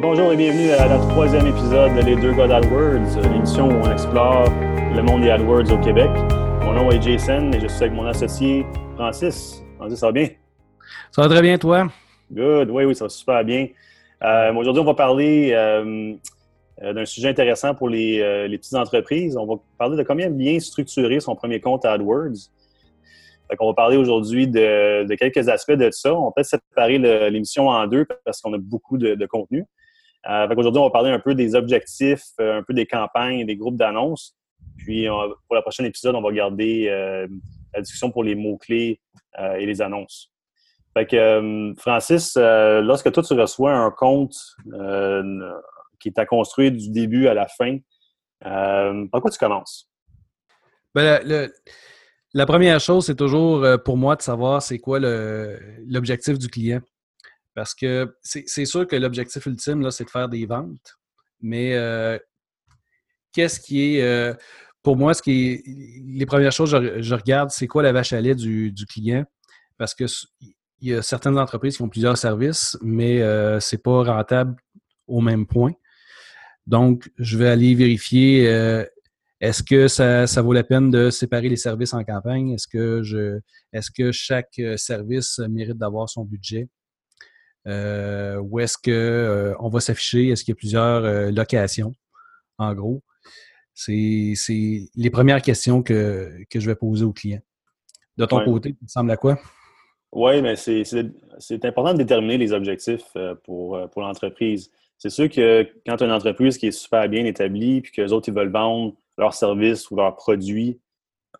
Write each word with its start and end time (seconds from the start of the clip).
bonjour 0.00 0.32
et 0.32 0.36
bienvenue 0.36 0.70
à 0.70 0.86
la 0.86 0.98
troisième 0.98 1.46
épisode 1.46 1.94
de 1.96 2.02
Les 2.02 2.14
Deux 2.14 2.32
God 2.32 2.52
AdWords, 2.52 3.20
l'émission 3.32 3.68
où 3.68 3.72
on 3.72 3.90
explore 3.90 4.48
le 4.94 5.02
monde 5.02 5.22
des 5.22 5.30
AdWords 5.30 5.72
au 5.72 5.78
Québec. 5.78 6.10
Mon 6.62 6.72
nom 6.72 6.90
est 6.90 7.02
Jason 7.02 7.50
et 7.52 7.60
je 7.60 7.66
suis 7.66 7.82
avec 7.82 7.94
mon 7.94 8.06
associé 8.06 8.64
Francis. 8.94 9.64
Francis, 9.76 9.98
ça 9.98 10.06
va 10.06 10.12
bien? 10.12 10.28
Ça 11.10 11.22
va 11.22 11.28
très 11.28 11.42
bien, 11.42 11.58
toi? 11.58 11.88
Good, 12.30 12.70
oui, 12.70 12.84
oui, 12.84 12.94
ça 12.94 13.06
va 13.06 13.08
super 13.08 13.44
bien. 13.44 13.68
Euh, 14.22 14.54
Aujourd'hui, 14.54 14.80
on 14.80 14.84
va 14.84 14.94
parler 14.94 15.50
euh, 15.52 16.14
euh, 16.82 16.92
d'un 16.92 17.04
sujet 17.04 17.28
intéressant 17.28 17.74
pour 17.74 17.88
les, 17.88 18.20
euh, 18.20 18.46
les, 18.46 18.58
petites 18.58 18.74
entreprises. 18.74 19.36
On 19.36 19.46
va 19.46 19.54
parler 19.78 19.96
de 19.96 20.04
comment 20.04 20.30
bien 20.30 20.60
structurer 20.60 21.18
son 21.18 21.34
premier 21.34 21.60
compte 21.60 21.84
AdWords. 21.84 22.50
on 23.58 23.66
va 23.66 23.74
parler 23.74 23.96
aujourd'hui 23.96 24.46
de, 24.46 25.04
de, 25.04 25.14
quelques 25.16 25.48
aspects 25.48 25.72
de 25.72 25.90
ça. 25.90 26.14
On 26.14 26.30
peut 26.30 26.44
séparer 26.44 26.98
l'émission 27.30 27.68
en 27.68 27.84
deux 27.88 28.06
parce 28.24 28.40
qu'on 28.40 28.52
a 28.52 28.58
beaucoup 28.58 28.96
de, 28.96 29.16
de 29.16 29.26
contenu. 29.26 29.64
Euh, 30.26 30.48
Aujourd'hui, 30.56 30.80
on 30.80 30.84
va 30.84 30.90
parler 30.90 31.10
un 31.10 31.20
peu 31.20 31.34
des 31.34 31.54
objectifs, 31.54 32.24
euh, 32.40 32.58
un 32.58 32.62
peu 32.62 32.74
des 32.74 32.86
campagnes, 32.86 33.46
des 33.46 33.56
groupes 33.56 33.76
d'annonces. 33.76 34.34
Puis, 34.76 35.06
pour 35.06 35.56
le 35.56 35.60
prochain 35.60 35.84
épisode, 35.84 36.14
on 36.14 36.22
va 36.22 36.32
garder 36.32 36.86
euh, 36.88 37.26
la 37.74 37.80
discussion 37.80 38.10
pour 38.10 38.24
les 38.24 38.34
mots-clés 38.34 39.00
et 39.38 39.66
les 39.66 39.82
annonces. 39.82 40.32
Fait 40.96 41.06
que, 41.06 41.72
Francis, 41.78 42.36
lorsque 42.36 43.12
toi, 43.12 43.22
tu 43.22 43.34
reçois 43.34 43.72
un 43.72 43.90
compte 43.90 44.34
qui 46.00 46.08
est 46.08 46.18
à 46.18 46.26
construire 46.26 46.72
du 46.72 46.90
début 46.90 47.28
à 47.28 47.34
la 47.34 47.46
fin, 47.46 47.78
par 48.40 49.20
quoi 49.20 49.30
tu 49.30 49.38
commences? 49.38 49.88
Ben, 50.94 51.48
la 52.34 52.46
première 52.46 52.80
chose, 52.80 53.06
c'est 53.06 53.16
toujours 53.16 53.64
pour 53.84 53.96
moi 53.96 54.16
de 54.16 54.22
savoir 54.22 54.60
c'est 54.62 54.78
quoi 54.78 54.98
l'objectif 55.00 56.38
du 56.38 56.48
client. 56.48 56.80
Parce 57.58 57.74
que 57.74 58.14
c'est 58.22 58.64
sûr 58.66 58.86
que 58.86 58.94
l'objectif 58.94 59.44
ultime, 59.46 59.90
c'est 59.90 60.04
de 60.04 60.10
faire 60.10 60.28
des 60.28 60.46
ventes. 60.46 60.96
Mais 61.40 61.74
euh, 61.74 62.16
qu'est-ce 63.32 63.58
qui 63.58 63.96
est, 63.96 64.02
euh, 64.02 64.32
pour 64.80 64.96
moi, 64.96 65.12
ce 65.12 65.22
qui 65.22 65.48
est, 65.48 65.62
les 65.66 66.24
premières 66.24 66.52
choses 66.52 66.70
je, 66.70 67.02
je 67.02 67.14
regarde, 67.16 67.50
c'est 67.50 67.66
quoi 67.66 67.82
la 67.82 67.90
vache 67.90 68.12
à 68.12 68.20
lait 68.20 68.36
du, 68.36 68.72
client? 68.88 69.24
Parce 69.76 69.96
que 69.96 70.04
il 70.40 70.88
y 70.88 70.94
a 70.94 71.02
certaines 71.02 71.36
entreprises 71.36 71.78
qui 71.78 71.82
ont 71.82 71.88
plusieurs 71.88 72.16
services, 72.16 72.78
mais 72.80 73.22
euh, 73.22 73.58
c'est 73.58 73.82
pas 73.82 74.04
rentable 74.04 74.54
au 75.08 75.20
même 75.20 75.44
point. 75.44 75.72
Donc, 76.68 77.10
je 77.18 77.36
vais 77.38 77.48
aller 77.48 77.74
vérifier 77.74 78.48
euh, 78.48 78.84
est-ce 79.40 79.64
que 79.64 79.88
ça, 79.88 80.28
ça, 80.28 80.42
vaut 80.42 80.52
la 80.52 80.62
peine 80.62 80.92
de 80.92 81.10
séparer 81.10 81.48
les 81.48 81.56
services 81.56 81.92
en 81.92 82.04
campagne? 82.04 82.50
Est-ce 82.50 82.68
que 82.68 83.40
est-ce 83.72 83.90
que 83.90 84.12
chaque 84.12 84.60
service 84.76 85.40
mérite 85.40 85.78
d'avoir 85.78 86.08
son 86.08 86.22
budget? 86.22 86.68
Euh, 87.66 88.36
où 88.36 88.60
est-ce 88.60 88.76
qu'on 88.78 88.90
euh, 88.90 89.68
va 89.70 89.80
s'afficher? 89.80 90.28
Est-ce 90.28 90.44
qu'il 90.44 90.52
y 90.52 90.56
a 90.56 90.56
plusieurs 90.56 91.04
euh, 91.04 91.30
locations, 91.30 91.92
en 92.58 92.74
gros? 92.74 93.02
C'est 93.74 94.34
les 94.96 95.10
premières 95.10 95.42
questions 95.42 95.82
que, 95.82 96.32
que, 96.50 96.58
je 96.58 96.66
vais 96.66 96.74
poser 96.74 97.04
aux 97.04 97.12
clients. 97.12 97.42
De 98.16 98.24
ton 98.24 98.38
ouais. 98.38 98.44
côté, 98.44 98.70
ça 98.70 98.86
ressemble 98.86 99.10
à 99.12 99.16
quoi? 99.16 99.38
Oui, 100.10 100.42
mais 100.42 100.56
c'est 100.56 101.64
important 101.64 101.92
de 101.92 101.98
déterminer 101.98 102.38
les 102.38 102.52
objectifs 102.52 103.12
pour, 103.44 103.78
pour 103.90 104.02
l'entreprise. 104.02 104.70
C'est 104.96 105.10
sûr 105.10 105.28
que 105.28 105.68
quand 105.86 106.02
une 106.02 106.10
entreprise 106.10 106.58
qui 106.58 106.66
est 106.66 106.72
super 106.72 107.08
bien 107.08 107.24
établie 107.24 107.82
puis 107.82 107.92
que 107.92 108.02
les 108.02 108.12
autres 108.12 108.28
ils 108.28 108.34
veulent 108.34 108.50
vendre 108.50 108.94
leurs 109.16 109.34
services 109.34 109.88
ou 109.90 109.96
leurs 109.96 110.16
produits, 110.16 110.80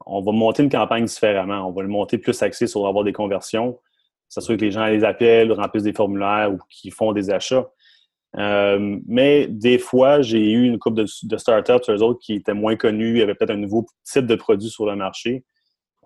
on 0.07 0.23
va 0.23 0.31
monter 0.31 0.63
une 0.63 0.71
campagne 0.71 1.07
différemment. 1.07 1.67
On 1.67 1.73
va 1.73 1.83
le 1.83 1.89
monter 1.89 2.19
plus 2.19 2.41
axé 2.41 2.69
sur 2.69 2.87
avoir 2.87 3.03
des 3.03 3.13
conversions 3.13 3.81
s'assurer 4.29 4.57
que 4.59 4.65
les 4.65 4.71
gens 4.71 4.87
les 4.87 5.05
appellent, 5.05 5.53
remplissent 5.53 5.85
des 5.85 5.93
formulaires 5.93 6.53
ou 6.53 6.59
qui 6.71 6.91
font 6.91 7.13
des 7.13 7.31
achats. 7.31 7.69
Euh, 8.37 8.99
mais 9.07 9.47
des 9.49 9.79
fois, 9.79 10.21
j'ai 10.21 10.51
eu 10.51 10.65
une 10.65 10.79
couple 10.79 11.05
de, 11.05 11.37
startups, 11.37 11.91
eux 11.91 12.03
autres, 12.03 12.21
qui 12.21 12.35
étaient 12.35 12.55
moins 12.55 12.77
connus, 12.77 13.13
il 13.13 13.19
y 13.19 13.23
avait 13.23 13.35
peut-être 13.35 13.53
un 13.53 13.57
nouveau 13.57 13.87
type 14.05 14.27
de 14.27 14.35
produit 14.35 14.69
sur 14.69 14.87
le 14.87 14.97
marché. 14.97 15.45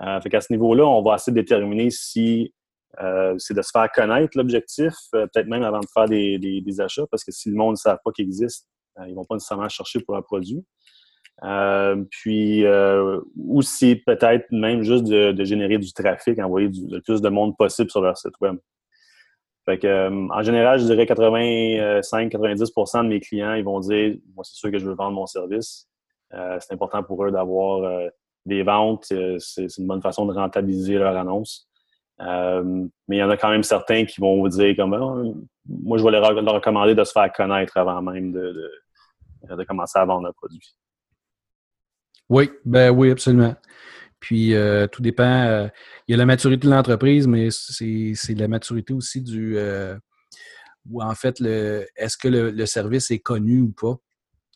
Euh, 0.00 0.20
fait 0.20 0.30
qu'à 0.30 0.40
ce 0.40 0.52
niveau-là, 0.52 0.86
on 0.86 1.02
va 1.02 1.16
essayer 1.16 1.34
de 1.34 1.40
déterminer 1.40 1.90
si 1.90 2.54
euh, 3.00 3.34
c'est 3.38 3.54
de 3.54 3.62
se 3.62 3.70
faire 3.70 3.90
connaître 3.90 4.36
l'objectif, 4.36 4.94
euh, 5.14 5.26
peut-être 5.32 5.46
même 5.46 5.62
avant 5.62 5.80
de 5.80 5.86
faire 5.92 6.06
des, 6.06 6.80
achats, 6.80 7.06
parce 7.10 7.24
que 7.24 7.32
si 7.32 7.50
le 7.50 7.56
monde 7.56 7.72
ne 7.72 7.76
sait 7.76 7.90
pas 8.04 8.12
qu'il 8.12 8.26
existe, 8.26 8.68
ils 9.06 9.10
ne 9.10 9.14
vont 9.14 9.24
pas 9.24 9.36
nécessairement 9.36 9.68
chercher 9.68 10.00
pour 10.00 10.16
un 10.16 10.22
produit. 10.22 10.64
Euh, 11.44 12.04
puis 12.10 12.64
euh, 12.64 13.20
aussi 13.48 13.96
peut-être 13.96 14.46
même 14.52 14.82
juste 14.82 15.04
de, 15.04 15.44
générer 15.44 15.78
du 15.78 15.92
trafic, 15.92 16.38
envoyer 16.38 16.70
le 16.88 17.00
plus 17.00 17.20
de 17.20 17.28
monde 17.28 17.56
possible 17.56 17.90
sur 17.90 18.00
leur 18.00 18.16
site 18.16 18.34
web. 18.40 18.56
Euh, 19.68 20.28
en 20.30 20.42
général, 20.42 20.80
je 20.80 20.84
dirais 20.84 21.04
85-90% 21.04 23.04
de 23.04 23.08
mes 23.08 23.20
clients, 23.20 23.54
ils 23.54 23.64
vont 23.64 23.80
dire 23.80 24.16
Moi, 24.34 24.44
c'est 24.44 24.56
sûr 24.56 24.70
que 24.70 24.78
je 24.78 24.86
veux 24.86 24.94
vendre 24.94 25.16
mon 25.16 25.26
service. 25.26 25.88
C'est 26.30 26.72
important 26.72 27.02
pour 27.02 27.24
eux 27.24 27.30
d'avoir 27.30 28.08
des 28.46 28.62
ventes. 28.62 29.12
c'est 29.38 29.78
une 29.78 29.86
bonne 29.86 30.00
façon 30.00 30.26
de 30.26 30.32
rentabiliser 30.32 30.94
leur 30.94 31.16
annonce. 31.16 31.68
mais 32.18 33.16
il 33.16 33.18
y 33.18 33.22
en 33.22 33.30
a 33.30 33.36
quand 33.36 33.50
même 33.50 33.62
certains 33.62 34.06
qui 34.06 34.20
vont 34.20 34.38
vous 34.38 34.48
dire 34.48 34.74
comme 34.76 34.94
oh, 34.94 35.34
moi, 35.68 35.98
je 35.98 36.04
vais 36.04 36.10
leur, 36.10 36.54
recommander 36.54 36.94
de 36.94 37.04
se 37.04 37.12
faire 37.12 37.30
connaître 37.32 37.76
avant 37.76 38.00
même 38.00 38.32
de, 38.32 38.70
de, 39.50 39.56
de 39.56 39.64
commencer 39.64 39.98
à 39.98 40.04
vendre 40.04 40.26
un 40.26 40.32
produit. 40.32 40.74
Oui, 42.32 42.50
ben 42.64 42.88
oui, 42.88 43.10
absolument. 43.10 43.54
Puis 44.18 44.54
euh, 44.54 44.86
tout 44.86 45.02
dépend. 45.02 45.44
Euh, 45.44 45.68
il 46.08 46.12
y 46.12 46.14
a 46.14 46.16
la 46.16 46.24
maturité 46.24 46.66
de 46.66 46.72
l'entreprise, 46.72 47.26
mais 47.26 47.50
c'est 47.50 48.34
la 48.34 48.48
maturité 48.48 48.94
aussi 48.94 49.20
du 49.20 49.58
euh, 49.58 49.94
ou 50.88 51.02
en 51.02 51.14
fait 51.14 51.40
le 51.40 51.86
est-ce 51.94 52.16
que 52.16 52.28
le, 52.28 52.50
le, 52.50 52.64
service 52.64 53.10
est 53.10 53.18
connu 53.18 53.60
ou 53.60 53.72
pas, 53.72 53.96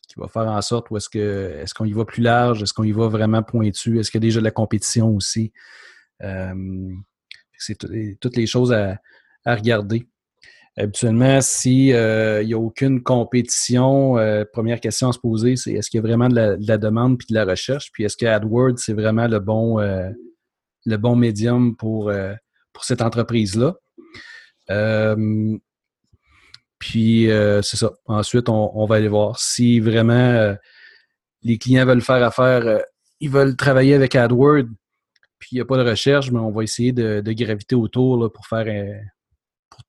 qui 0.07 0.19
va 0.19 0.27
faire 0.27 0.47
en 0.47 0.59
sorte 0.63 0.89
ou 0.89 0.97
est-ce 0.97 1.07
que 1.07 1.19
est-ce 1.61 1.75
qu'on 1.75 1.85
y 1.85 1.93
va 1.93 2.03
plus 2.03 2.23
large, 2.23 2.63
est-ce 2.63 2.73
qu'on 2.73 2.83
y 2.83 2.91
va 2.91 3.09
vraiment 3.09 3.43
pointu, 3.43 3.99
est-ce 3.99 4.09
qu'il 4.09 4.23
y 4.23 4.25
a 4.25 4.27
déjà 4.27 4.39
de 4.39 4.45
la 4.45 4.51
compétition 4.51 5.15
aussi? 5.15 5.53
c'est 7.59 7.77
toutes 8.19 8.35
les 8.35 8.47
choses 8.47 8.73
à, 8.73 8.97
à 9.45 9.55
regarder. 9.55 10.07
Habituellement, 10.79 11.41
s'il 11.41 11.95
euh, 11.95 12.43
n'y 12.43 12.53
a 12.53 12.59
aucune 12.59 13.01
compétition, 13.01 14.19
euh, 14.19 14.43
première 14.53 14.79
question 14.79 15.09
à 15.09 15.11
se 15.11 15.17
poser, 15.17 15.55
c'est 15.55 15.71
est-ce 15.71 15.89
qu'il 15.89 15.97
y 15.97 16.03
a 16.03 16.05
vraiment 16.05 16.29
de 16.29 16.35
la, 16.35 16.55
de 16.55 16.67
la, 16.67 16.77
demande 16.77 17.17
puis 17.17 17.25
de 17.31 17.33
la 17.33 17.45
recherche? 17.45 17.91
Puis 17.91 18.03
est-ce 18.03 18.15
que 18.15 18.27
AdWords, 18.27 18.77
c'est 18.77 18.93
vraiment 18.93 19.27
le 19.27 19.39
bon, 19.39 19.79
euh, 19.79 20.11
bon 20.85 21.15
médium 21.15 21.75
pour, 21.75 22.11
pour 22.73 22.83
cette 22.83 23.01
entreprise-là? 23.01 23.75
Puis 26.77 27.27
c'est 27.63 27.77
ça. 27.77 27.93
Ensuite, 28.05 28.47
on, 28.47 28.85
va 28.85 28.97
aller 28.97 29.07
voir 29.07 29.39
si 29.39 29.79
vraiment 29.79 30.55
les 31.41 31.57
clients 31.57 31.87
veulent 31.87 32.01
faire 32.01 32.23
affaire, 32.23 32.83
ils 33.19 33.31
veulent 33.31 33.55
travailler 33.55 33.95
avec 33.95 34.13
AdWords, 34.13 34.67
puis 35.39 35.49
il 35.53 35.55
n'y 35.55 35.61
a 35.61 35.65
pas 35.65 35.83
de 35.83 35.89
recherche, 35.89 36.29
mais 36.29 36.39
on 36.39 36.51
va 36.51 36.61
essayer 36.61 36.91
de, 36.91 37.21
de 37.21 37.31
graviter 37.31 37.75
autour 37.75 38.17
là, 38.21 38.29
pour 38.29 38.45
faire 38.45 38.67
pour 39.71 39.81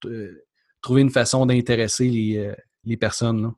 trouver 0.81 1.03
une 1.03 1.11
façon 1.11 1.47
d'intéresser 1.47 2.09
les, 2.09 2.39
euh, 2.39 2.55
les, 2.85 2.97
personnes. 2.97 3.53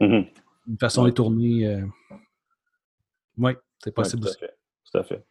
Mm 0.00 0.06
-hmm. 0.06 0.26
Une 0.68 0.78
façon 0.78 1.02
ouais. 1.02 1.10
détournée. 1.10 1.66
Euh... 1.66 1.84
Oui, 3.38 3.52
c'est 3.82 3.94
possible. 3.94 4.24
Ouais, 4.26 4.30
tout, 4.32 4.44
à 4.44 4.46
fait. 4.46 4.54
tout 4.90 4.98
à 4.98 5.04
fait. 5.04 5.24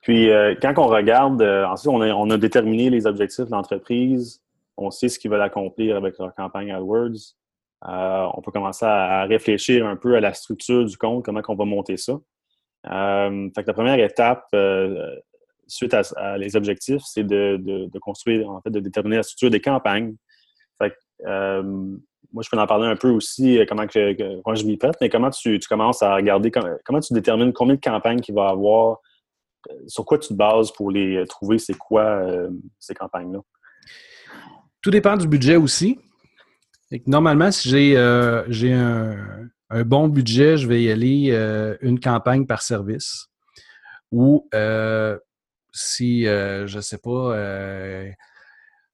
Puis, 0.00 0.30
euh, 0.30 0.54
quand 0.60 0.74
on 0.78 0.88
regarde, 0.88 1.42
ensuite, 1.42 1.92
on 1.92 2.00
a, 2.00 2.12
on 2.12 2.30
a, 2.30 2.38
déterminé 2.38 2.90
les 2.90 3.06
objectifs 3.06 3.46
de 3.46 3.50
l'entreprise. 3.50 4.42
On 4.76 4.90
sait 4.90 5.08
ce 5.08 5.18
qu'ils 5.18 5.30
veulent 5.30 5.48
accomplir 5.50 5.96
avec 5.96 6.18
leur 6.18 6.34
campagne 6.34 6.72
AdWords. 6.72 7.22
Euh, 7.88 8.36
on 8.36 8.40
peut 8.42 8.52
commencer 8.52 8.86
à, 8.86 9.20
à, 9.20 9.24
réfléchir 9.26 9.86
un 9.86 9.96
peu 9.96 10.14
à 10.16 10.20
la 10.20 10.32
structure 10.32 10.84
du 10.84 10.96
compte, 10.96 11.24
comment 11.24 11.42
on 11.48 11.54
va 11.54 11.64
monter 11.64 11.96
ça. 11.96 12.14
fait 13.54 13.62
que 13.62 13.70
la 13.72 13.78
première 13.80 14.00
étape, 14.10 14.46
suite 15.66 15.94
à, 15.94 16.02
à, 16.16 16.38
les 16.38 16.54
objectifs, 16.56 17.02
c'est 17.04 17.24
de, 17.24 17.56
de, 17.68 17.86
de, 17.86 17.98
construire, 17.98 18.48
en 18.50 18.60
fait, 18.60 18.70
de 18.70 18.80
déterminer 18.80 19.16
la 19.16 19.22
structure 19.22 19.50
des 19.50 19.60
campagnes. 19.60 20.14
Fait 20.82 20.96
euh, 21.26 21.62
moi, 22.32 22.42
je 22.42 22.48
peux 22.50 22.58
en 22.58 22.66
parler 22.66 22.86
un 22.86 22.96
peu 22.96 23.10
aussi, 23.10 23.58
euh, 23.58 23.64
comment, 23.68 23.86
comment 23.86 24.56
je 24.56 24.64
m'y 24.64 24.76
prête, 24.76 24.96
mais 25.00 25.08
comment 25.08 25.30
tu, 25.30 25.58
commences 25.68 26.02
à 26.02 26.14
regarder, 26.14 26.50
comment, 26.50 27.00
tu 27.00 27.12
détermines 27.12 27.52
combien 27.52 27.74
de 27.74 27.80
campagnes 27.80 28.20
qu'il 28.20 28.34
va 28.34 28.48
y 28.48 28.52
avoir, 28.52 28.98
euh, 29.70 29.74
sur 29.86 30.04
quoi 30.04 30.18
tu 30.18 30.28
te 30.28 30.34
bases 30.34 30.72
pour 30.72 30.90
les 30.90 31.24
trouver, 31.26 31.58
c'est 31.58 31.76
quoi 31.76 32.22
ces 32.78 32.94
campagnes-là? 32.94 33.40
Tout 34.80 34.90
dépend 34.90 35.16
du 35.16 35.28
budget 35.28 35.56
aussi. 35.56 36.00
normalement, 37.06 37.50
si 37.52 37.68
j'ai 37.68 37.96
un, 37.98 39.50
bon 39.84 40.08
budget, 40.08 40.56
je 40.56 40.66
vais 40.66 40.82
y 40.82 40.90
aller 40.90 41.78
une 41.82 42.00
campagne 42.00 42.46
par 42.46 42.62
service. 42.62 43.28
Ou 44.10 44.48
si, 45.72 46.24
je 46.24 46.76
ne 46.76 46.80
sais 46.80 46.98
pas, 46.98 47.36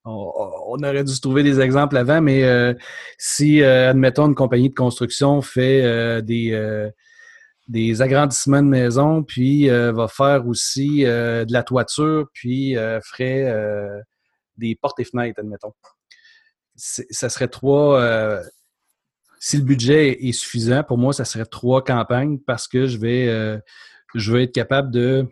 on, 0.08 0.82
aurait 0.82 1.04
dû 1.04 1.20
trouver 1.20 1.42
des 1.42 1.60
exemples 1.60 1.96
avant, 1.96 2.20
mais 2.20 2.44
euh, 2.44 2.74
si, 3.18 3.62
euh, 3.62 3.90
admettons, 3.90 4.26
une 4.26 4.34
compagnie 4.34 4.70
de 4.70 4.74
construction 4.74 5.42
fait 5.42 5.82
euh, 5.84 6.20
des, 7.68 8.02
agrandissements 8.02 8.62
de 8.62 8.68
maison, 8.68 9.22
puis 9.22 9.68
va 9.68 10.08
faire 10.08 10.46
aussi 10.46 11.02
de 11.02 11.52
la 11.52 11.62
toiture, 11.62 12.26
puis 12.32 12.74
ferait 13.02 13.52
des 14.56 14.74
portes 14.74 14.98
et 15.00 15.04
fenêtres, 15.04 15.40
admettons. 15.40 15.72
Ça 16.76 17.28
serait 17.28 17.48
trois, 17.48 18.40
si 19.40 19.58
le 19.58 19.64
budget 19.64 20.26
est 20.26 20.32
suffisant, 20.32 20.82
pour 20.82 20.98
moi, 20.98 21.12
ça 21.12 21.24
serait 21.24 21.46
trois 21.46 21.84
campagnes 21.84 22.38
parce 22.38 22.66
que 22.66 22.86
je 22.86 22.98
vais, 22.98 23.60
je 24.14 24.32
vais 24.32 24.44
être 24.44 24.54
capable 24.54 24.90
de 24.90 25.26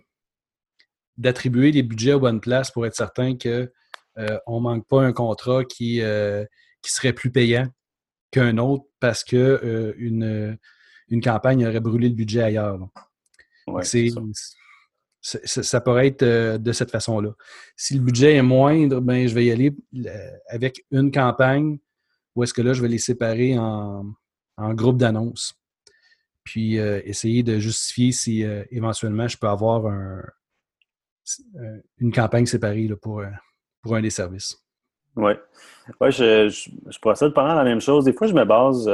d'attribuer 1.17 1.73
les 1.73 1.83
budgets 1.83 2.13
aux 2.13 2.21
bonnes 2.21 2.41
places 2.41 2.71
pour 2.71 2.87
être 2.87 2.95
certain 2.95 3.37
qu'on 3.37 3.69
euh, 4.19 4.39
ne 4.49 4.61
manque 4.61 4.87
pas 4.87 5.03
un 5.03 5.13
contrat 5.13 5.65
qui, 5.65 6.01
euh, 6.01 6.45
qui 6.83 6.93
serait 6.93 7.13
plus 7.13 7.31
payant 7.31 7.67
qu'un 8.31 8.59
autre 8.59 8.85
parce 9.01 9.25
que 9.25 9.95
une, 9.99 10.59
une 11.09 11.21
campagne 11.21 11.67
aurait 11.67 11.81
brûlé 11.81 12.09
le 12.09 12.15
budget 12.15 12.43
ailleurs. 12.43 12.79
ça. 15.21 15.81
pourrait 15.81 16.09
être 16.09 16.25
de 16.57 16.73
cette 16.73 16.91
façon-là. 16.91 17.33
Si 17.77 17.95
le 17.95 18.01
budget 18.01 18.35
est 18.35 18.43
moindre, 18.43 19.01
ben, 19.01 19.27
je 19.27 19.35
vais 19.35 19.47
y 19.47 19.51
aller 19.51 19.75
avec 20.49 20.85
une 20.91 21.11
campagne 21.11 21.79
ou 22.35 22.43
est-ce 22.43 22.53
que 22.53 22.63
là, 22.63 22.75
je 22.75 22.83
vais 22.83 22.89
les 22.89 22.99
séparer 22.99 23.59
en, 23.59 24.05
en 24.57 24.75
groupe 24.75 24.99
d'annonces? 24.99 25.55
Puis 26.47 26.79
euh, 26.79 27.01
essayer 27.05 27.43
de 27.43 27.59
justifier 27.59 28.13
si 28.13 28.45
euh, 28.45 28.65
éventuellement 28.71 29.27
je 29.27 29.37
peux 29.37 29.49
avoir 29.49 29.87
un, 29.87 30.23
euh, 31.57 31.81
une 31.99 32.13
campagne 32.13 32.47
séparée 32.47 32.87
là, 32.87 32.95
pour, 32.97 33.23
pour 33.87 33.97
un 33.97 34.03
des 34.03 34.11
services. 34.11 34.63
Oui. 35.17 35.33
Je, 36.03 36.49
je, 36.49 36.71
je 36.91 36.99
procède 36.99 37.33
pendant 37.33 37.55
la 37.55 37.65
même 37.65 37.81
chose. 37.81 38.05
Des 38.05 38.13
fois, 38.13 38.27
je 38.27 38.35
me 38.35 38.45
base 38.45 38.91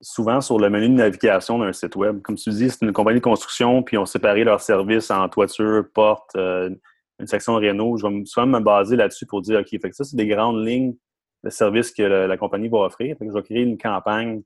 souvent 0.00 0.40
sur 0.40 0.58
le 0.58 0.68
menu 0.68 0.88
de 0.88 0.94
navigation 0.94 1.58
d'un 1.58 1.72
site 1.72 1.94
web. 1.94 2.22
Comme 2.22 2.36
tu 2.36 2.50
dis, 2.50 2.70
c'est 2.70 2.84
une 2.84 2.92
compagnie 2.92 3.20
de 3.20 3.24
construction, 3.24 3.82
puis 3.82 3.96
on 3.98 4.04
séparé 4.04 4.42
leurs 4.42 4.60
services 4.60 5.10
en 5.10 5.28
toiture, 5.28 5.84
porte, 5.94 6.34
une 6.34 7.26
section 7.26 7.54
réno. 7.54 7.96
Je 7.98 8.06
vais 8.06 8.24
souvent 8.24 8.46
me 8.46 8.58
baser 8.58 8.96
là-dessus 8.96 9.26
pour 9.26 9.42
dire, 9.42 9.60
OK, 9.60 9.68
fait 9.68 9.90
que 9.90 9.94
ça, 9.94 10.02
c'est 10.02 10.16
des 10.16 10.26
grandes 10.26 10.66
lignes 10.66 10.94
le 11.42 11.50
service 11.50 11.90
que 11.90 12.02
la, 12.02 12.36
compagnie 12.36 12.68
va 12.68 12.78
offrir. 12.78 13.16
je 13.20 13.30
vais 13.30 13.42
créer 13.42 13.62
une 13.62 13.78
campagne 13.78 14.42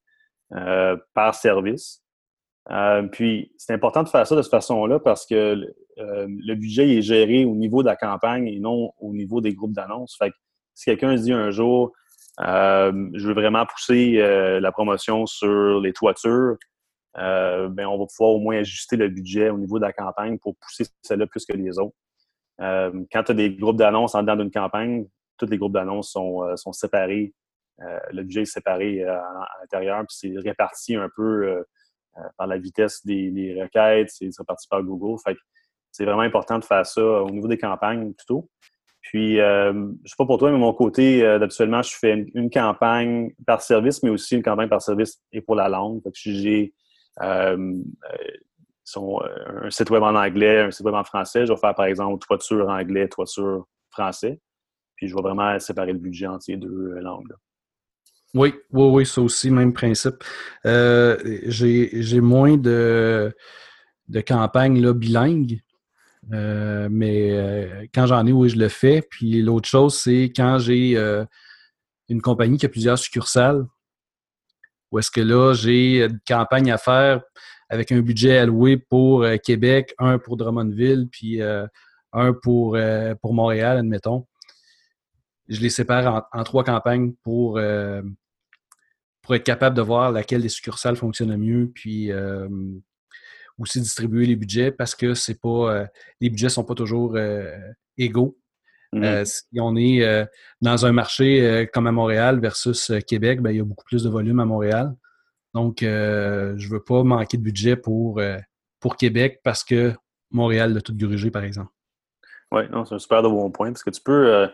euh, 0.53 0.97
par 1.15 1.35
service. 1.35 2.03
Euh, 2.71 3.03
puis, 3.03 3.53
c'est 3.57 3.73
important 3.73 4.03
de 4.03 4.09
faire 4.09 4.27
ça 4.27 4.35
de 4.35 4.43
cette 4.43 4.51
façon-là 4.51 4.99
parce 4.99 5.27
que 5.27 5.35
euh, 5.99 6.27
le 6.29 6.55
budget 6.55 6.97
est 6.97 7.03
géré 7.03 7.45
au 7.45 7.55
niveau 7.55 7.83
de 7.83 7.89
la 7.89 7.97
campagne 7.97 8.49
et 8.49 8.59
non 8.59 8.93
au 8.99 9.13
niveau 9.13 9.41
des 9.41 9.55
groupes 9.55 9.73
d'annonces. 9.73 10.17
Fait 10.19 10.31
que 10.31 10.37
si 10.75 10.87
quelqu'un 10.87 11.15
dit 11.15 11.33
un 11.33 11.51
jour, 11.51 11.93
je 12.39 13.27
veux 13.27 13.35
vraiment 13.35 13.65
pousser 13.65 14.19
la 14.61 14.73
promotion 14.73 15.25
sur 15.25 15.81
les 15.81 15.95
toitures, 15.95 16.57
ben, 17.15 17.87
on 17.87 17.99
va 17.99 18.05
pouvoir 18.07 18.33
au 18.33 18.41
moins 18.41 18.59
ajuster 18.59 18.97
le 18.97 19.09
budget 19.09 19.49
au 19.49 19.57
niveau 19.57 19.79
de 19.79 19.85
la 19.85 19.95
campagne 19.95 20.39
pour 20.39 20.55
pousser 20.57 20.85
celle-là 21.01 21.27
plus 21.27 21.47
que 21.47 21.57
les 21.57 21.79
autres. 21.79 21.97
quand 22.59 23.23
tu 23.25 23.33
as 23.33 23.35
des 23.35 23.55
groupes 23.55 23.79
d'annonces 23.79 24.15
en 24.15 24.21
dedans 24.21 24.37
d'une 24.37 24.51
campagne, 24.51 25.07
tous 25.37 25.47
les 25.47 25.59
groupes 25.59 25.73
d'annonces 25.73 26.11
sont, 26.11 26.43
euh, 26.43 26.57
sont, 26.57 26.73
séparés. 26.73 27.35
Euh, 27.81 27.99
le 28.11 28.23
budget 28.23 28.43
est 28.43 28.47
séparé 28.47 29.03
euh, 29.03 29.19
à, 29.19 29.49
l'intérieur, 29.61 29.99
puis 30.07 30.17
c'est 30.19 30.39
réparti 30.39 30.97
un 30.97 31.09
peu 31.15 31.65
par 32.37 32.47
la 32.47 32.59
vitesse 32.59 33.05
des, 33.05 33.57
requêtes, 33.61 34.11
c'est 34.11 34.31
réparti 34.39 34.69
par 34.69 34.83
Google. 34.83 35.21
Fait 35.25 35.37
c'est 35.93 36.05
vraiment 36.05 36.23
important 36.23 36.59
de 36.59 36.65
faire 36.65 36.85
ça 36.85 37.03
au 37.03 37.31
niveau 37.31 37.49
des 37.49 37.57
campagnes 37.57 38.13
plutôt. 38.13 38.51
Puis, 39.01 39.37
je 39.37 39.73
ne 39.73 39.95
sais 40.05 40.15
pas 40.19 40.27
pour 40.27 40.37
toi, 40.37 40.51
mais 40.51 40.59
mon 40.59 40.75
côté, 40.75 41.25
habituellement, 41.25 41.81
je 41.81 41.97
fais 41.97 42.27
une, 42.35 42.51
campagne 42.51 43.31
par 43.47 43.63
service, 43.63 44.03
mais 44.03 44.11
aussi 44.11 44.37
une 44.37 44.43
campagne 44.43 44.69
par 44.69 44.83
service 44.83 45.23
et 45.33 45.41
pour 45.41 45.55
la 45.55 45.69
langue. 45.69 46.03
Que 46.03 46.11
j'ai 46.15 46.75
un 47.19 47.81
site 49.71 49.91
web 49.91 50.03
en 50.03 50.15
anglais, 50.15 50.61
un 50.61 50.71
site 50.71 50.85
web 50.85 50.95
en 50.95 51.05
français. 51.05 51.47
Je 51.47 51.53
vais 51.53 51.59
faire, 51.59 51.75
par 51.75 51.87
exemple, 51.87 52.25
toiture 52.27 52.69
anglais, 52.69 53.09
toiture 53.09 53.67
français. 53.91 54.41
Puis 54.97 55.09
je 55.09 55.15
vais 55.15 55.23
vraiment 55.23 55.59
séparer 55.59 55.93
le 55.93 55.99
budget 55.99 56.27
entre 56.27 56.45
ces 56.45 56.57
deux 56.57 56.95
euh, 56.97 57.01
langues. 57.01 57.35
Oui, 58.37 58.53
oui, 58.71 58.85
oui, 58.93 59.07
ça 59.07 59.23
aussi, 59.23 59.51
même 59.51 59.73
principe. 59.73 60.23
Euh, 60.67 61.17
j'ai 61.47 62.21
moins 62.21 62.59
de, 62.59 63.35
de 64.09 64.21
campagnes 64.21 64.79
là, 64.83 64.93
bilingues, 64.93 65.61
euh, 66.33 66.89
mais 66.91 67.89
quand 67.95 68.05
j'en 68.07 68.27
ai, 68.27 68.33
oui, 68.33 68.51
je 68.51 68.59
le 68.59 68.69
fais. 68.69 69.01
Puis 69.01 69.41
l'autre 69.41 69.69
chose, 69.69 69.99
c'est 69.99 70.33
quand 70.37 70.59
j'ai 70.59 70.99
une 72.11 72.21
compagnie 72.21 72.59
qui 72.59 72.67
a 72.67 72.69
plusieurs 72.69 72.99
succursales, 72.99 73.65
où 74.93 74.99
est-ce 74.99 75.11
que 75.11 75.23
là, 75.23 75.55
j'ai 75.55 76.05
une 76.05 76.21
campagne 76.29 76.71
à 76.71 76.77
faire 76.77 77.23
avec 77.71 77.91
un 77.91 78.01
budget 78.01 78.37
alloué 78.37 78.77
pour 78.77 79.27
Québec, 79.43 79.95
un 79.99 80.19
pour 80.19 80.37
Drummondville, 80.37 81.09
puis 81.11 81.41
un 81.41 82.33
pour, 82.43 82.77
pour 83.23 83.33
Montréal, 83.33 83.79
admettons 83.79 84.27
je 85.49 85.61
les 85.61 85.71
sépare 85.71 86.29
en, 86.33 86.45
trois 86.45 86.65
campagnes 86.65 87.13
pour, 87.23 87.59
euh, 87.59 88.03
pour 89.27 89.35
être 89.35 89.43
capable 89.43 89.77
de 89.77 89.83
voir 89.83 90.13
laquelle 90.13 90.41
des 90.41 90.49
succursales 90.49 90.95
fonctionne 90.95 91.31
le 91.31 91.37
mieux, 91.37 91.73
puis 91.75 92.13
euh, 92.13 92.49
aussi 93.59 93.81
distribuer 93.81 94.25
les 94.25 94.37
budgets 94.37 94.71
parce 94.71 94.95
que 94.95 95.15
c'est 95.15 95.41
pas 95.41 95.49
euh, 95.49 95.87
les 96.21 96.31
budgets 96.31 96.49
sont 96.49 96.63
pas 96.63 96.77
toujours 96.77 97.19
égaux. 97.99 98.39
Mm-hmm. 98.93 99.25
si 99.25 99.61
on 99.61 99.77
est 99.77 100.29
dans 100.61 100.87
un 100.87 100.93
marché 100.93 101.69
comme 101.75 101.89
à 101.89 101.93
Montréal 101.93 102.39
versus 102.39 102.93
Québec, 103.09 103.43
ben, 103.43 103.51
il 103.51 103.57
y 103.57 103.61
a 103.61 103.65
beaucoup 103.65 103.85
plus 103.85 104.05
de 104.05 104.09
volume 104.09 104.39
à 104.39 104.45
Montréal. 104.45 104.95
Donc, 105.55 105.79
je 105.81 105.87
ne 106.55 106.71
veux 106.71 106.85
pas 106.85 107.03
manquer 107.03 107.37
de 107.37 107.43
budget 107.43 107.75
pour, 107.75 108.23
pour 108.79 108.97
Québec 108.97 109.41
parce 109.43 109.65
que 109.65 109.93
Montréal 110.31 110.73
l'a 110.73 110.81
tout 110.81 110.93
dirigé, 110.93 111.33
par 111.33 111.43
exemple. 111.43 111.73
Oui, 112.53 112.63
c'est 112.89 112.95
un 112.95 112.99
super 113.01 113.25
de 113.25 113.29
bon 113.29 113.51
point 113.51 113.73
parce 113.73 113.83
que 113.83 113.91
tu 113.91 114.01
peux 114.01 114.49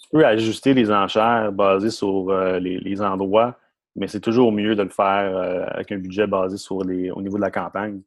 tu 0.00 0.08
peux 0.10 0.24
ajuster 0.24 0.74
les 0.74 0.90
enchères 0.90 1.52
basées 1.52 1.90
sur 1.90 2.30
euh, 2.30 2.58
les, 2.58 3.00
endroits, 3.00 3.58
mais 3.94 4.08
c'est 4.08 4.20
toujours 4.20 4.52
mieux 4.52 4.74
de 4.74 4.82
le 4.82 4.90
faire 4.90 5.36
euh, 5.36 5.64
avec 5.68 5.92
un 5.92 5.98
budget 5.98 6.26
basé 6.26 6.56
sur 6.56 6.84
les, 6.84 7.10
au 7.10 7.22
niveau 7.22 7.36
de 7.36 7.42
la 7.42 7.50
campagne, 7.50 8.00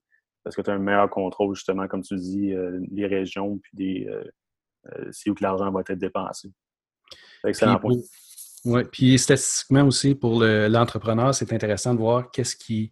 parce 0.44 0.56
que 0.56 0.62
tu 0.62 0.70
as 0.70 0.74
un 0.74 0.80
meilleur 0.80 1.10
contrôle, 1.10 1.56
justement, 1.56 1.88
comme 1.88 2.02
tu 2.02 2.16
dis, 2.16 2.54
euh, 2.54 2.80
des 2.90 3.06
régions, 3.06 3.58
puis 3.58 3.72
des 3.74 4.10
c'est 5.12 5.30
où 5.30 5.36
que 5.36 5.44
l'argent 5.44 5.70
va 5.72 5.82
être 5.82 6.00
dépensé. 6.00 6.50
Excellent 7.44 7.78
point. 7.78 7.98
Oui, 8.66 8.82
puis 8.92 9.20
statistiquement 9.20 9.84
aussi, 9.84 10.16
pour 10.16 10.42
l'entrepreneur, 10.42 11.36
c'est 11.36 11.52
intéressant 11.54 11.94
de 11.94 12.00
voir 12.00 12.32
qu'est-ce 12.32 12.56
qui, 12.56 12.90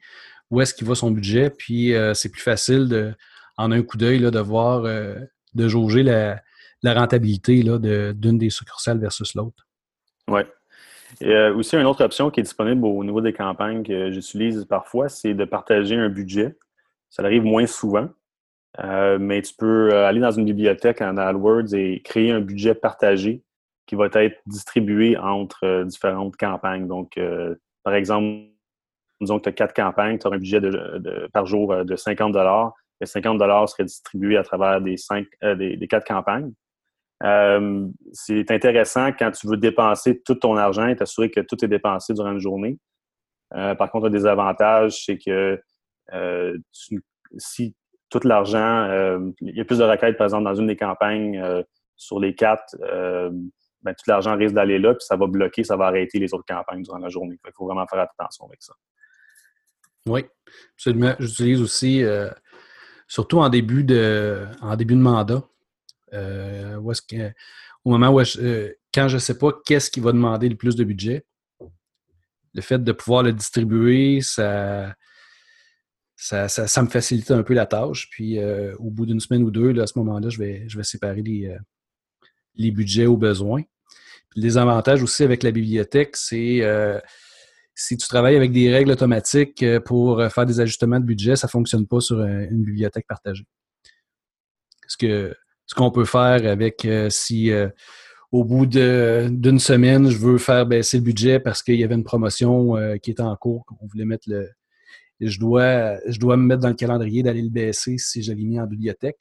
où 0.52 0.62
est-ce 0.62 0.74
qu'il 0.74 0.86
va 0.86 0.96
son 0.96 1.12
budget, 1.12 1.50
puis 1.50 1.94
c'est 2.14 2.30
plus 2.30 2.42
facile 2.42 2.88
de, 2.88 3.14
en 3.56 3.72
un 3.72 3.82
coup 3.82 3.98
d'œil 3.98 4.20
de 4.20 4.40
voir, 4.40 4.82
de 4.82 5.68
jauger 5.68 6.04
la, 6.04 6.42
la 6.84 6.94
rentabilité 6.94 7.64
d'une 7.64 8.38
des 8.38 8.50
succursales 8.50 9.00
versus 9.00 9.34
l'autre. 9.36 9.68
Oui. 10.30 10.42
Euh, 11.24 11.56
aussi, 11.56 11.76
une 11.76 11.86
autre 11.86 12.04
option 12.04 12.30
qui 12.30 12.42
est 12.42 12.44
disponible 12.44 12.86
au 12.86 13.04
niveau 13.04 13.22
des 13.22 13.34
campagnes 13.34 13.84
que 13.84 14.12
j'utilise 14.12 14.66
parfois, 14.66 15.10
c'est 15.10 15.34
de 15.34 15.46
partager 15.46 15.96
un 15.96 16.10
budget. 16.10 16.58
Ça 17.10 17.24
arrive 17.24 17.44
moins 17.44 17.66
souvent, 17.66 18.10
euh, 18.80 19.18
mais 19.20 19.42
tu 19.42 19.54
peux 19.58 19.94
euh, 19.94 20.06
aller 20.06 20.20
dans 20.20 20.32
une 20.32 20.46
bibliothèque 20.46 21.02
en 21.02 21.18
AdWords 21.18 21.74
et 21.74 22.02
créer 22.04 22.32
un 22.32 22.42
budget 22.42 22.76
partagé 22.76 23.44
qui 23.86 23.96
va 23.96 24.08
être 24.14 24.42
distribué 24.46 25.18
entre 25.18 25.84
différentes 25.86 26.36
campagnes. 26.36 26.88
Donc, 26.88 27.18
par 27.84 27.94
exemple, 27.94 28.50
disons 29.22 29.38
que 29.38 29.44
tu 29.44 29.50
as 29.50 29.54
quatre 29.54 29.74
campagnes, 29.74 30.20
tu 30.20 30.28
as 30.28 30.30
un 30.30 30.38
budget 30.38 30.60
de, 30.60 31.30
par 31.32 31.46
jour 31.46 31.86
de 31.86 31.96
50 31.96 32.36
et 33.00 33.06
50 33.06 33.40
serait 33.70 33.86
distribué 33.86 34.36
à 34.36 34.44
travers 34.44 34.82
des, 34.82 34.98
cinq, 34.98 35.26
des 35.42 35.88
quatre 35.90 36.06
campagnes. 36.06 36.52
Euh, 37.24 37.88
c'est 38.14 38.52
intéressant 38.52 39.12
quand 39.12 39.32
tu 39.32 39.48
veux 39.48 39.58
dépenser 39.58 40.22
tout 40.22 40.36
ton 40.36 40.56
argent 40.56 40.88
et 40.88 40.96
t'assurer 40.96 41.32
que 41.32 41.40
tout 41.40 41.64
est 41.64 41.68
dépensé 41.68 42.14
durant 42.14 42.32
une 42.32 42.40
journée. 42.40 42.78
Euh, 43.56 43.76
par 43.76 43.90
contre, 43.92 44.08
un 44.08 44.12
des 44.12 44.26
avantages, 44.26 45.04
c'est 45.06 45.18
que 45.18 45.60
euh, 46.14 46.58
si 47.38 47.76
tout 48.10 48.20
l'argent, 48.24 48.86
il 49.42 49.56
y 49.56 49.60
a 49.60 49.66
plus 49.66 49.80
de 49.80 49.84
requêtes, 49.84 50.18
par 50.18 50.26
exemple, 50.26 50.46
dans 50.46 50.56
une 50.56 50.68
des 50.68 50.78
campagnes 50.78 51.44
sur 51.98 52.20
les 52.22 52.36
quatre, 52.36 52.78
ben, 52.80 53.94
tout 53.94 54.04
l'argent 54.08 54.38
risque 54.38 54.56
d'aller 54.56 54.80
là, 54.80 54.94
puis 54.94 55.04
ça 55.04 55.18
va 55.18 55.28
bloquer, 55.28 55.66
ça 55.66 55.76
va 55.76 55.88
arrêter 55.88 56.18
les 56.18 56.34
autres 56.34 56.46
campagnes 56.48 56.84
durant 56.84 57.00
la 57.00 57.10
journée. 57.10 57.38
Il 57.46 57.52
faut 57.54 57.66
vraiment 57.66 57.86
faire 57.86 58.00
attention 58.00 58.46
avec 58.46 58.64
ça. 58.64 58.74
Oui, 60.08 60.24
absolument. 60.76 61.16
J'utilise 61.20 61.62
aussi, 61.62 62.02
surtout 63.10 63.40
en 63.40 63.50
début 63.50 63.84
de, 63.84 64.46
en 64.62 64.78
début 64.78 64.96
de 64.96 65.02
mandat, 65.02 65.44
euh, 66.14 66.80
au 67.84 67.90
moment 67.92 68.10
où, 68.10 68.20
euh, 68.20 68.74
quand 68.94 69.08
je 69.08 69.16
ne 69.16 69.20
sais 69.20 69.38
pas 69.38 69.52
qu'est-ce 69.66 69.92
qui 69.92 70.00
va 70.00 70.12
demander 70.12 70.50
le 70.50 70.56
plus 70.56 70.76
de 70.76 70.84
budget, 70.84 71.26
le 72.54 72.62
fait 72.62 72.84
de 72.84 72.92
pouvoir 72.92 73.24
le 73.24 73.34
distribuer, 73.34 74.22
ça, 74.22 74.96
ça, 76.16 76.82
me 76.82 76.88
facilite 76.88 77.30
un 77.32 77.44
peu 77.44 77.54
la 77.54 77.66
tâche. 77.66 78.10
Puis 78.10 78.40
euh, 78.40 78.76
au 78.80 78.90
bout 78.90 79.06
d'une 79.06 79.20
semaine 79.20 79.44
ou 79.44 79.52
deux, 79.52 79.80
à 79.80 79.88
ce 79.88 79.98
moment-là, 80.00 80.30
je 80.30 80.40
vais, 80.40 80.64
je 80.68 80.78
vais 80.78 80.84
séparer 80.84 81.22
les, 81.22 81.56
les 82.56 82.72
budgets 82.72 83.06
aux 83.06 83.18
besoins. 83.18 83.64
les 84.36 84.58
avantages 84.58 85.04
aussi 85.04 85.24
avec 85.24 85.44
la 85.44 85.52
bibliothèque, 85.52 86.16
c'est 86.16 86.64
si 87.76 87.96
tu 87.96 88.08
travailles 88.08 88.36
avec 88.36 88.52
des 88.52 88.74
règles 88.74 88.90
automatiques 88.90 89.64
pour 89.86 90.24
faire 90.32 90.48
des 90.48 90.60
ajustements 90.60 91.00
de 91.00 91.06
budget, 91.06 91.36
ça 91.36 91.46
ne 91.46 91.52
fonctionne 91.52 91.86
pas 91.86 92.00
sur 92.00 92.20
une 92.22 92.64
bibliothèque 92.64 93.06
partagée. 93.08 93.46
Parce 94.82 94.96
que 94.96 95.36
ce 95.68 95.76
qu'on 95.76 95.92
peut 95.92 96.06
faire 96.06 96.50
avec 96.50 96.86
euh, 96.86 97.10
si 97.10 97.52
euh, 97.52 97.70
au 98.32 98.44
bout 98.44 98.66
d'une 98.66 99.60
semaine, 99.60 100.10
je 100.10 100.18
veux 100.18 100.38
faire 100.38 100.66
baisser 100.66 100.98
le 100.98 101.04
budget 101.04 101.40
parce 101.40 101.62
qu'il 101.62 101.76
y 101.76 101.84
avait 101.84 101.96
une 101.96 102.04
promotion 102.04 102.76
euh, 102.76 102.98
qui 102.98 103.12
était 103.12 103.22
en 103.22 103.36
cours. 103.36 103.66
On 103.82 103.88
voulait 103.88 104.06
mettre 104.06 104.30
le. 104.30 104.50
Je 105.20 105.40
dois, 105.40 105.98
je 106.08 106.20
dois 106.20 106.38
me 106.38 106.44
mettre 106.44 106.62
dans 106.62 106.70
le 106.70 106.76
calendrier 106.76 107.24
d'aller 107.24 107.42
le 107.42 107.50
baisser 107.50 107.98
si 107.98 108.22
je 108.22 108.32
l'ai 108.34 108.46
mis 108.46 108.60
en 108.60 108.68
bibliothèque. 108.68 109.18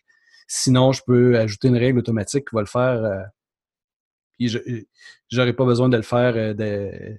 Sinon, 0.47 0.93
je 0.93 1.03
peux 1.07 1.38
ajouter 1.38 1.69
une 1.69 1.76
règle 1.76 1.99
automatique 1.99 2.49
qui 2.49 2.55
va 2.55 2.61
le 2.61 2.67
faire. 2.67 3.03
Euh, 3.03 3.23
puis 4.33 4.49
je 4.49 4.59
n'aurai 5.33 5.55
pas 5.55 5.65
besoin 5.65 5.88
de 5.88 5.97
le 5.97 6.03
faire 6.03 6.55
de, 6.55 7.19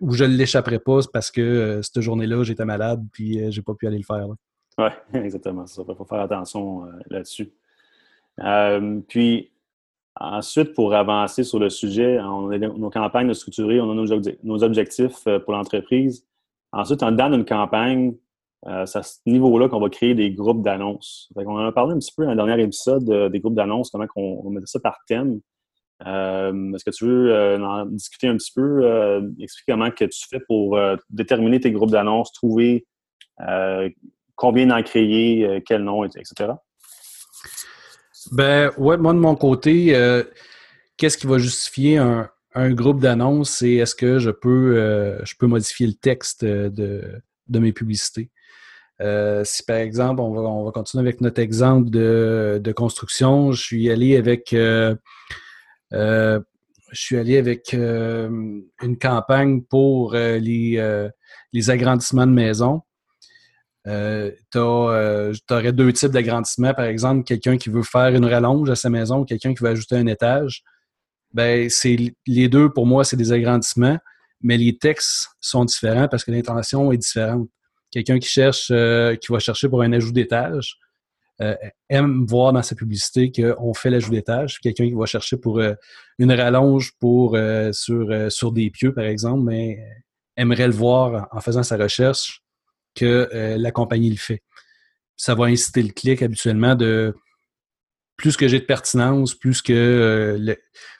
ou 0.00 0.14
je 0.14 0.24
ne 0.24 0.34
l'échapperai 0.34 0.80
pas 0.80 0.98
parce 1.12 1.30
que 1.30 1.80
cette 1.82 2.00
journée-là, 2.00 2.42
j'étais 2.42 2.64
malade 2.64 3.06
puis 3.12 3.52
j'ai 3.52 3.62
pas 3.62 3.74
pu 3.74 3.86
aller 3.86 3.98
le 3.98 4.04
faire. 4.04 4.26
Oui, 4.78 4.88
exactement. 5.20 5.64
Il 5.64 5.94
faut 5.94 6.04
faire 6.04 6.20
attention 6.20 6.86
là-dessus. 7.08 7.52
Puis, 9.08 9.50
Ensuite, 10.18 10.72
pour 10.72 10.94
avancer 10.94 11.44
sur 11.44 11.58
le 11.58 11.68
sujet, 11.68 12.18
on 12.20 12.50
a 12.50 12.56
nos 12.58 12.88
campagnes 12.88 13.28
de 13.28 13.34
structurer, 13.34 13.80
on 13.82 13.90
a 13.90 13.94
nos, 14.42 14.62
objectifs 14.62 15.26
euh, 15.26 15.38
pour 15.38 15.52
l'entreprise. 15.52 16.26
Ensuite, 16.72 17.02
en 17.02 17.12
dedans 17.12 17.28
d'une 17.28 17.44
campagne, 17.44 18.14
euh, 18.66 18.86
c'est 18.86 18.98
à 18.98 19.02
ce 19.02 19.18
niveau-là 19.26 19.68
qu'on 19.68 19.78
va 19.78 19.90
créer 19.90 20.14
des 20.14 20.30
groupes 20.32 20.62
d'annonces. 20.62 21.30
On 21.36 21.46
en 21.46 21.66
a 21.66 21.72
parlé 21.72 21.92
un 21.92 21.98
petit 21.98 22.14
peu 22.16 22.24
dans 22.24 22.30
le 22.30 22.36
dernier 22.36 22.62
épisode 22.62 23.08
euh, 23.10 23.28
des 23.28 23.40
groupes 23.40 23.54
d'annonces, 23.54 23.90
comment 23.90 24.06
on, 24.16 24.40
on 24.46 24.50
mettait 24.50 24.66
ça 24.66 24.80
par 24.80 24.96
thème. 25.06 25.40
Est-ce 26.00 26.84
que 26.84 26.90
tu 26.90 27.06
veux 27.06 27.56
en 27.62 27.86
discuter 27.86 28.28
un 28.28 28.36
petit 28.36 28.52
peu, 28.54 28.84
expliquer 29.40 29.72
comment 29.72 29.90
que 29.90 30.04
tu 30.04 30.28
fais 30.28 30.40
pour 30.46 30.78
déterminer 31.08 31.58
tes 31.58 31.72
groupes 31.72 31.90
d'annonces, 31.90 32.32
trouver 32.32 32.86
combien 34.34 34.66
d'en 34.66 34.82
créer, 34.82 35.62
quel 35.64 35.84
nom, 35.84 36.04
etc.? 36.04 36.52
Ben 38.32 38.70
ouais, 38.76 38.96
moi 38.96 39.12
de 39.12 39.18
mon 39.18 39.36
côté, 39.36 39.94
euh, 39.94 40.24
qu'est-ce 40.96 41.18
qui 41.18 41.26
va 41.26 41.38
justifier 41.38 41.98
un, 41.98 42.28
groupe 42.72 43.00
d'annonces? 43.00 43.50
C'est 43.50 43.74
est-ce 43.74 43.94
que 43.94 44.18
je 44.18 44.30
peux, 44.30 44.76
euh, 44.78 45.24
je 45.24 45.34
peux 45.38 45.46
modifier 45.46 45.86
le 45.86 45.92
texte 45.94 46.44
de, 46.44 47.22
mes 47.48 47.72
publicités? 47.72 48.30
Euh, 49.02 49.44
si 49.44 49.62
par 49.62 49.76
exemple, 49.76 50.20
on 50.20 50.64
va, 50.64 50.72
continuer 50.72 51.02
avec 51.02 51.20
notre 51.20 51.40
exemple 51.40 51.90
de, 51.90 52.72
construction, 52.74 53.52
je 53.52 53.62
suis 53.62 53.90
allé 53.90 54.16
avec 54.16 54.54
je 56.92 57.00
suis 57.00 57.16
allé 57.18 57.36
avec 57.36 57.74
une 57.74 58.98
campagne 59.00 59.62
pour 59.62 60.14
les, 60.14 61.08
les 61.52 61.70
agrandissements 61.70 62.26
de 62.26 62.32
maisons. 62.32 62.82
Euh, 63.86 64.32
tu 64.50 64.58
euh, 64.58 65.32
aurais 65.50 65.72
deux 65.72 65.92
types 65.92 66.10
d'agrandissement. 66.10 66.74
Par 66.74 66.86
exemple, 66.86 67.24
quelqu'un 67.24 67.56
qui 67.56 67.70
veut 67.70 67.84
faire 67.84 68.08
une 68.08 68.24
rallonge 68.24 68.68
à 68.70 68.76
sa 68.76 68.90
maison, 68.90 69.24
quelqu'un 69.24 69.54
qui 69.54 69.62
veut 69.62 69.70
ajouter 69.70 69.96
un 69.96 70.06
étage. 70.06 70.64
Ben, 71.32 71.68
les 72.26 72.48
deux, 72.48 72.70
pour 72.70 72.86
moi, 72.86 73.04
c'est 73.04 73.16
des 73.16 73.32
agrandissements, 73.32 73.98
mais 74.40 74.56
les 74.56 74.76
textes 74.76 75.28
sont 75.40 75.64
différents 75.64 76.08
parce 76.08 76.24
que 76.24 76.30
l'intention 76.30 76.90
est 76.92 76.96
différente. 76.96 77.48
Quelqu'un 77.90 78.18
qui 78.18 78.28
cherche, 78.28 78.68
euh, 78.70 79.14
qui 79.16 79.30
va 79.30 79.38
chercher 79.38 79.68
pour 79.68 79.82
un 79.82 79.92
ajout 79.92 80.12
d'étage, 80.12 80.78
aime 81.90 82.24
voir 82.24 82.54
dans 82.54 82.62
sa 82.62 82.74
publicité 82.74 83.30
qu'on 83.30 83.74
fait 83.74 83.90
l'ajout 83.90 84.10
d'étage. 84.10 84.58
Quelqu'un 84.58 84.86
qui 84.86 84.94
va 84.94 85.04
chercher 85.04 85.36
pour 85.36 85.60
une 86.18 86.32
rallonge 86.32 86.94
sur, 87.72 88.32
sur 88.32 88.52
des 88.52 88.70
pieux, 88.70 88.94
par 88.94 89.04
exemple, 89.04 89.44
mais 89.44 89.78
aimerait 90.38 90.66
le 90.66 90.72
voir 90.72 91.28
en 91.30 91.40
faisant 91.42 91.62
sa 91.62 91.76
recherche 91.76 92.42
que 92.96 93.28
euh, 93.32 93.56
la 93.58 93.70
compagnie 93.70 94.10
le 94.10 94.16
fait. 94.16 94.42
Ça 95.16 95.34
va 95.34 95.46
inciter 95.46 95.82
le 95.82 95.92
clic 95.92 96.22
habituellement 96.22 96.74
de 96.74 97.14
plus 98.16 98.36
que 98.36 98.48
j'ai 98.48 98.60
de 98.60 98.64
pertinence, 98.64 99.34
plus 99.34 99.62
que 99.62 99.72
euh, 99.72 100.54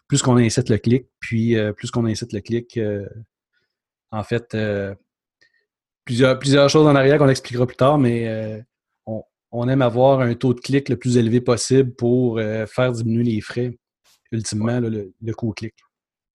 plus 0.08 0.22
qu'on 0.22 0.36
incite 0.36 0.68
le 0.68 0.78
clic, 0.78 1.08
puis 1.18 1.56
euh, 1.56 1.72
plus 1.72 1.90
qu'on 1.90 2.06
incite 2.06 2.32
le 2.32 2.40
clic, 2.40 2.78
en 4.12 4.22
fait, 4.22 4.56
plusieurs, 6.04 6.38
plusieurs 6.38 6.70
choses 6.70 6.86
en 6.86 6.94
arrière 6.94 7.18
qu'on 7.18 7.28
expliquera 7.28 7.66
plus 7.66 7.76
tard, 7.76 7.98
mais 7.98 8.64
on, 9.52 9.68
aime 9.68 9.82
avoir 9.82 10.20
un 10.20 10.34
taux 10.34 10.54
de 10.54 10.60
clic 10.60 10.88
le 10.88 10.96
plus 10.96 11.16
élevé 11.16 11.40
possible 11.40 11.92
pour 11.94 12.38
faire 12.38 12.92
diminuer 12.92 13.24
les 13.24 13.40
frais, 13.40 13.76
ultimement, 14.30 14.78
le, 14.78 15.12
le 15.20 15.34
coût 15.34 15.52
clic. 15.52 15.74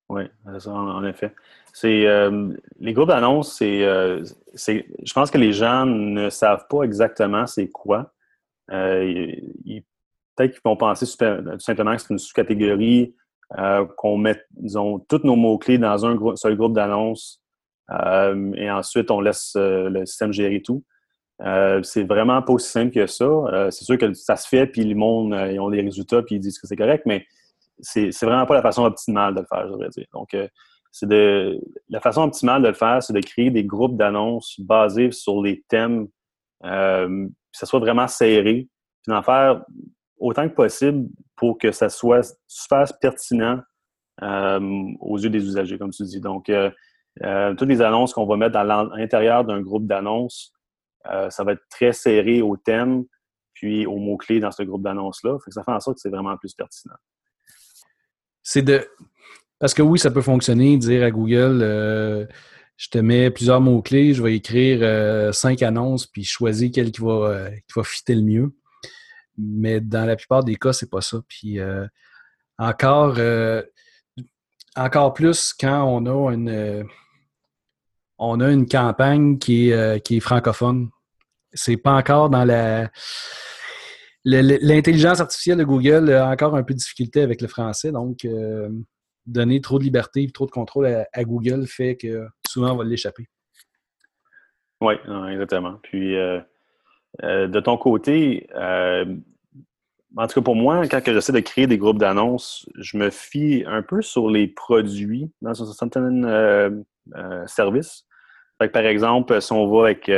Oui, 0.09 0.23
en 0.45 1.05
effet. 1.05 1.33
C'est 1.73 2.05
euh, 2.05 2.49
les 2.79 2.93
groupes 2.93 3.07
d'annonces, 3.07 3.59
euh, 3.61 4.23
c'est, 4.55 4.85
je 5.03 5.13
pense 5.13 5.31
que 5.31 5.37
les 5.37 5.53
gens 5.53 5.85
ne 5.85 6.29
savent 6.29 6.65
pas 6.69 6.83
exactement 6.83 7.47
c'est 7.47 7.69
quoi. 7.69 8.11
Euh, 8.71 9.31
peut-être 10.35 10.51
qu'ils 10.51 10.61
vont 10.65 10.75
penser 10.75 11.05
tout 11.05 11.59
simplement 11.59 11.95
que 11.95 12.01
c'est 12.01 12.09
une 12.09 12.19
sous-catégorie, 12.19 13.15
qu'on 13.97 14.17
met, 14.17 14.41
disons, 14.51 14.99
tous 15.09 15.21
nos 15.25 15.35
mots-clés 15.35 15.77
dans 15.77 16.05
un 16.05 16.17
seul 16.37 16.55
groupe 16.55 16.73
d'annonces 16.73 17.41
et 17.89 18.71
ensuite 18.71 19.11
on 19.11 19.19
laisse 19.19 19.51
le 19.57 20.05
système 20.05 20.31
gérer 20.31 20.61
tout. 20.61 20.85
c'est 21.83 22.03
vraiment 22.03 22.41
pas 22.41 22.53
aussi 22.53 22.71
simple 22.71 22.93
que 22.93 23.07
ça. 23.07 23.69
c'est 23.69 23.83
sûr 23.83 23.97
que 23.97 24.13
ça 24.13 24.37
se 24.37 24.47
fait, 24.47 24.67
puis 24.67 24.85
les 24.85 24.95
monde, 24.95 25.35
ils 25.51 25.59
ont 25.59 25.69
des 25.69 25.81
résultats, 25.81 26.21
puis 26.21 26.35
ils 26.35 26.39
disent 26.39 26.59
que 26.59 26.67
c'est 26.67 26.77
correct, 26.77 27.03
mais 27.05 27.25
c'est 27.81 28.09
vraiment 28.21 28.45
pas 28.45 28.55
la 28.55 28.61
façon 28.61 28.85
optimale 28.85 29.35
de 29.35 29.41
le 29.41 29.45
faire, 29.45 29.67
je 29.67 29.73
voudrais 29.73 29.89
dire. 29.89 30.07
Donc, 30.13 30.33
c'est 30.91 31.07
de 31.07 31.59
la 31.89 32.01
façon 32.01 32.23
optimale 32.23 32.61
de 32.61 32.67
le 32.67 32.73
faire, 32.73 33.01
c'est 33.01 33.13
de 33.13 33.21
créer 33.21 33.49
des 33.49 33.63
groupes 33.63 33.97
d'annonces 33.97 34.59
basés 34.59 35.11
sur 35.11 35.41
les 35.41 35.63
thèmes, 35.69 36.07
euh, 36.65 37.27
que 37.27 37.57
ça 37.57 37.65
soit 37.65 37.79
vraiment 37.79 38.07
serré, 38.07 38.67
puis 39.03 39.11
d'en 39.11 39.23
faire 39.23 39.63
autant 40.17 40.47
que 40.47 40.53
possible 40.53 41.07
pour 41.35 41.57
que 41.57 41.71
ça 41.71 41.89
soit 41.89 42.37
super 42.47 42.85
pertinent 42.99 43.61
euh, 44.21 44.93
aux 44.99 45.17
yeux 45.17 45.29
des 45.29 45.43
usagers, 45.43 45.77
comme 45.77 45.91
tu 45.91 46.03
dis. 46.03 46.19
Donc, 46.19 46.51
toutes 47.57 47.69
les 47.69 47.81
annonces 47.81 48.13
qu'on 48.13 48.25
va 48.25 48.37
mettre 48.37 48.57
à 48.57 48.63
l'intérieur 48.63 49.45
d'un 49.45 49.61
groupe 49.61 49.87
d'annonces, 49.87 50.53
ça 51.03 51.43
va 51.43 51.53
être 51.53 51.63
très 51.69 51.93
serré 51.93 52.41
au 52.41 52.57
thème, 52.57 53.05
puis 53.53 53.85
aux 53.85 53.97
mots-clés 53.97 54.39
dans 54.39 54.51
ce 54.51 54.63
groupe 54.63 54.83
d'annonces-là. 54.83 55.37
Ça 55.47 55.63
fait 55.63 55.71
en 55.71 55.79
sorte 55.79 55.97
que 55.97 56.01
c'est 56.01 56.09
vraiment 56.09 56.37
plus 56.37 56.53
pertinent 56.53 56.95
c'est 58.43 58.61
de. 58.61 58.87
Parce 59.61 59.75
que 59.75 59.83
oui, 59.83 59.99
ça 59.99 60.09
peut 60.09 60.23
fonctionner, 60.23 60.75
dire 60.75 61.03
à 61.03 61.11
Google, 61.11 61.59
euh, 61.61 62.25
je 62.77 62.89
te 62.89 62.97
mets 62.97 63.29
plusieurs 63.29 63.61
mots-clés, 63.61 64.15
je 64.15 64.23
vais 64.23 64.35
écrire 64.35 64.79
euh, 64.81 65.31
cinq 65.31 65.61
annonces, 65.61 66.07
puis 66.07 66.23
choisir 66.23 66.71
quel 66.73 66.91
qui 66.91 66.99
va, 66.99 67.11
euh, 67.11 67.49
qui 67.51 67.73
va 67.75 67.83
fitter 67.83 68.15
le 68.15 68.23
mieux. 68.23 68.55
Mais 69.37 69.79
dans 69.79 70.05
la 70.05 70.15
plupart 70.15 70.43
des 70.43 70.55
cas, 70.55 70.73
c'est 70.73 70.89
pas 70.89 71.01
ça. 71.01 71.19
Puis 71.27 71.59
encore, 72.57 73.17
encore 74.75 75.13
plus 75.13 75.53
quand 75.53 75.83
on 75.83 76.05
a 76.07 76.33
une, 76.33 76.85
on 78.17 78.39
a 78.39 78.51
une 78.51 78.67
campagne 78.67 79.37
qui 79.37 79.69
est, 79.69 80.03
qui 80.03 80.17
est 80.17 80.19
francophone. 80.19 80.89
C'est 81.53 81.77
pas 81.77 81.93
encore 81.93 82.29
dans 82.29 82.45
la 82.45 82.89
L'intelligence 84.23 85.19
artificielle 85.19 85.57
de 85.57 85.63
Google 85.63 86.11
a 86.13 86.29
encore 86.29 86.55
un 86.55 86.61
peu 86.61 86.75
de 86.75 86.79
difficulté 86.79 87.21
avec 87.21 87.41
le 87.41 87.47
français, 87.47 87.91
donc 87.91 88.23
donner 89.31 89.61
trop 89.61 89.79
de 89.79 89.83
liberté 89.83 90.27
trop 90.33 90.45
de 90.45 90.51
contrôle 90.51 91.05
à, 91.11 91.23
Google 91.23 91.65
fait 91.67 91.95
que 91.95 92.27
souvent 92.47 92.73
on 92.73 92.77
va 92.77 92.83
l'échapper. 92.83 93.27
Oui, 94.81 94.95
exactement. 95.29 95.79
Puis 95.83 96.15
euh, 96.15 96.39
euh, 97.23 97.47
de 97.47 97.59
ton 97.59 97.77
côté, 97.77 98.47
en 98.55 100.27
tout 100.27 100.33
cas 100.35 100.41
pour 100.41 100.55
moi, 100.55 100.87
quand 100.87 101.01
j'essaie 101.05 101.33
de 101.33 101.39
créer 101.39 101.67
des 101.67 101.77
groupes 101.77 101.99
d'annonces, 101.99 102.67
je 102.77 102.97
me 102.97 103.09
fie 103.09 103.63
un 103.67 103.81
peu 103.81 104.01
sur 104.01 104.29
les 104.29 104.47
produits 104.47 105.31
dans 105.41 105.61
un 105.61 105.65
certain 105.73 105.89
par 108.73 108.85
exemple, 108.85 109.41
si 109.41 109.51
on 109.53 109.67
va 109.67 109.85
avec 109.85 110.09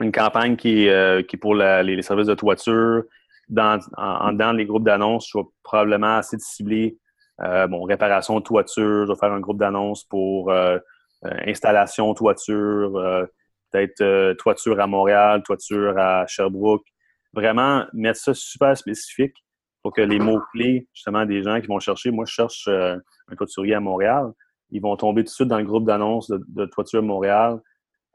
une 0.00 0.12
campagne 0.12 0.56
qui 0.56 0.86
est, 0.86 0.90
euh, 0.90 1.22
pour 1.40 1.54
les, 1.54 2.02
services 2.02 2.26
de 2.26 2.34
toiture. 2.34 3.04
Dans, 3.48 3.80
en, 3.96 4.32
dans 4.32 4.52
les 4.52 4.66
groupes 4.66 4.84
d'annonces, 4.84 5.30
je 5.32 5.38
vais 5.38 5.44
probablement 5.62 6.18
assez 6.18 6.36
de 6.36 6.42
euh, 6.42 6.98
bon, 7.38 7.82
réparation 7.84 8.38
de 8.38 8.44
toiture, 8.44 9.06
je 9.06 9.12
vais 9.12 9.18
faire 9.18 9.32
un 9.32 9.40
groupe 9.40 9.58
d'annonces 9.58 10.04
pour 10.04 10.50
euh, 10.50 10.78
installation 11.22 12.14
toiture, 12.14 12.92
peut-être 13.70 14.34
toiture 14.34 14.80
à 14.80 14.86
Montréal, 14.86 15.42
toiture 15.42 15.98
à 15.98 16.26
Sherbrooke. 16.26 16.86
Vraiment 17.32 17.84
mettre 17.92 18.18
ça 18.18 18.34
super 18.34 18.76
spécifique 18.76 19.36
pour 19.82 19.92
que 19.92 20.00
les 20.00 20.18
mots-clés, 20.18 20.88
justement, 20.94 21.26
des 21.26 21.42
gens 21.42 21.60
qui 21.60 21.66
vont 21.66 21.78
chercher, 21.78 22.10
moi 22.10 22.24
je 22.24 22.32
cherche 22.32 22.68
un 22.68 23.36
toiturier 23.36 23.74
à 23.74 23.80
Montréal, 23.80 24.32
ils 24.70 24.82
vont 24.82 24.96
tomber 24.96 25.22
tout 25.22 25.30
de 25.30 25.34
suite 25.34 25.48
dans 25.48 25.58
le 25.58 25.64
groupe 25.64 25.84
d'annonces 25.84 26.28
de, 26.28 26.44
de 26.48 26.66
Toiture 26.66 27.02
Montréal 27.02 27.60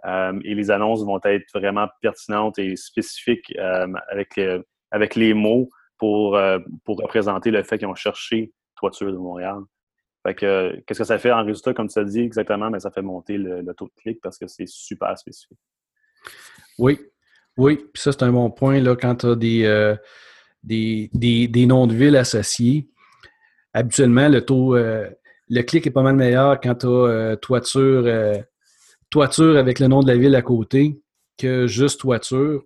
euh, 0.06 0.40
et 0.44 0.56
les 0.56 0.72
annonces 0.72 1.04
vont 1.04 1.20
être 1.24 1.48
vraiment 1.54 1.88
pertinentes 2.02 2.60
et 2.60 2.76
spécifiques 2.76 3.54
euh, 3.58 3.88
avec, 4.12 4.38
euh, 4.38 4.62
avec 4.92 5.16
les 5.16 5.34
mots 5.34 5.70
pour, 5.98 6.38
pour 6.84 6.98
représenter 6.98 7.50
le 7.50 7.64
fait 7.64 7.78
qu'ils 7.78 7.88
ont 7.88 7.96
cherché 7.96 8.52
toiture 8.84 9.12
de 9.12 9.18
Montréal. 9.18 9.62
Que, 10.26 10.80
qu'est-ce 10.86 11.00
que 11.00 11.06
ça 11.06 11.18
fait 11.18 11.32
en 11.32 11.44
résultat, 11.44 11.74
comme 11.74 11.90
tu 11.90 12.00
as 12.00 12.06
dit 12.06 12.22
exactement, 12.22 12.70
mais 12.70 12.80
ça 12.80 12.92
fait 12.92 13.02
monter 13.02 13.38
le, 13.38 13.74
taux 13.74 13.88
de 13.88 14.02
clic 14.02 14.22
parce 14.22 14.38
que 14.38 14.48
c'est 14.48 14.68
super 14.68 15.18
spécifique. 15.18 15.58
Oui, 16.80 16.98
oui. 17.58 17.76
Puis 17.94 18.02
ça, 18.02 18.14
c'est 18.14 18.24
un 18.24 18.32
bon 18.32 18.50
point 18.50 18.80
là, 18.80 18.96
quand 18.96 19.16
tu 19.16 19.26
as 19.26 19.36
des, 19.36 19.98
des, 20.64 21.66
noms 21.66 21.88
de 21.88 21.94
villes 21.94 22.16
associés. 22.16 22.88
habituellement, 23.74 24.30
le 24.30 24.46
taux, 24.46 24.76
le 24.76 25.62
clic 25.62 25.86
est 25.88 25.92
pas 25.92 26.04
mal 26.04 26.16
meilleur 26.16 26.62
quand 26.62 26.76
tu 26.76 26.88
as 26.88 27.36
toiture, 27.38 28.08
avec 29.58 29.80
le 29.80 29.88
nom 29.88 30.02
de 30.02 30.08
la 30.08 30.16
ville 30.16 30.36
à 30.36 30.42
côté 30.42 31.02
que 31.38 31.68
juste 31.68 32.00
toiture. 32.00 32.64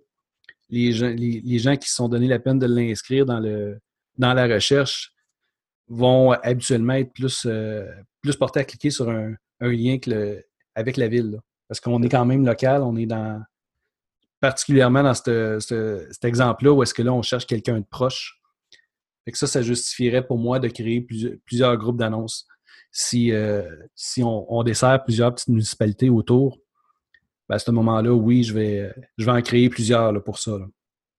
Les 0.70 0.92
gens, 0.92 1.76
qui 1.76 1.88
se 1.88 1.96
sont 1.96 2.08
donné 2.08 2.28
la 2.28 2.38
peine 2.38 2.60
de 2.60 2.66
l'inscrire 2.66 3.26
dans 3.26 3.40
la 3.40 4.46
recherche 4.46 5.12
vont 5.88 6.32
habituellement 6.32 6.94
être 6.94 7.12
plus, 7.12 7.46
plus 8.22 8.36
portés 8.36 8.60
à 8.60 8.64
cliquer 8.64 8.90
sur 8.90 9.08
un, 9.10 9.34
lien 9.60 9.96
avec 10.74 10.96
la 10.96 11.08
ville. 11.08 11.40
Parce 11.68 11.80
qu'on 11.80 12.02
est 12.02 12.08
quand 12.08 12.24
même 12.24 12.46
local, 12.46 12.82
on 12.82 12.96
est 12.96 13.06
dans 13.06 13.42
particulièrement 14.40 15.02
dans 15.02 15.14
cet 15.14 16.24
exemple-là 16.24 16.72
où 16.72 16.82
est-ce 16.82 16.94
que 16.94 17.02
là, 17.02 17.12
on 17.12 17.22
cherche 17.22 17.46
quelqu'un 17.46 17.80
de 17.80 17.84
proche. 17.84 18.40
Fait 19.24 19.32
que 19.32 19.38
ça, 19.38 19.46
ça 19.46 19.62
justifierait 19.62 20.26
pour 20.26 20.38
moi 20.38 20.58
de 20.58 20.68
créer 20.68 21.00
plusieurs, 21.44 21.76
groupes 21.76 21.98
d'annonces. 21.98 22.46
Si, 22.90 23.32
euh, 23.32 23.68
si 23.94 24.22
on, 24.24 24.62
dessert 24.62 25.04
plusieurs 25.04 25.34
petites 25.34 25.48
municipalités 25.48 26.08
autour, 26.08 26.58
ben, 27.48 27.56
à 27.56 27.58
ce 27.58 27.70
moment-là, 27.70 28.12
oui, 28.12 28.42
je 28.44 28.54
vais, 28.54 28.94
je 29.18 29.26
vais 29.26 29.32
en 29.32 29.42
créer 29.42 29.68
plusieurs 29.68 30.22
pour 30.24 30.38
ça. 30.38 30.58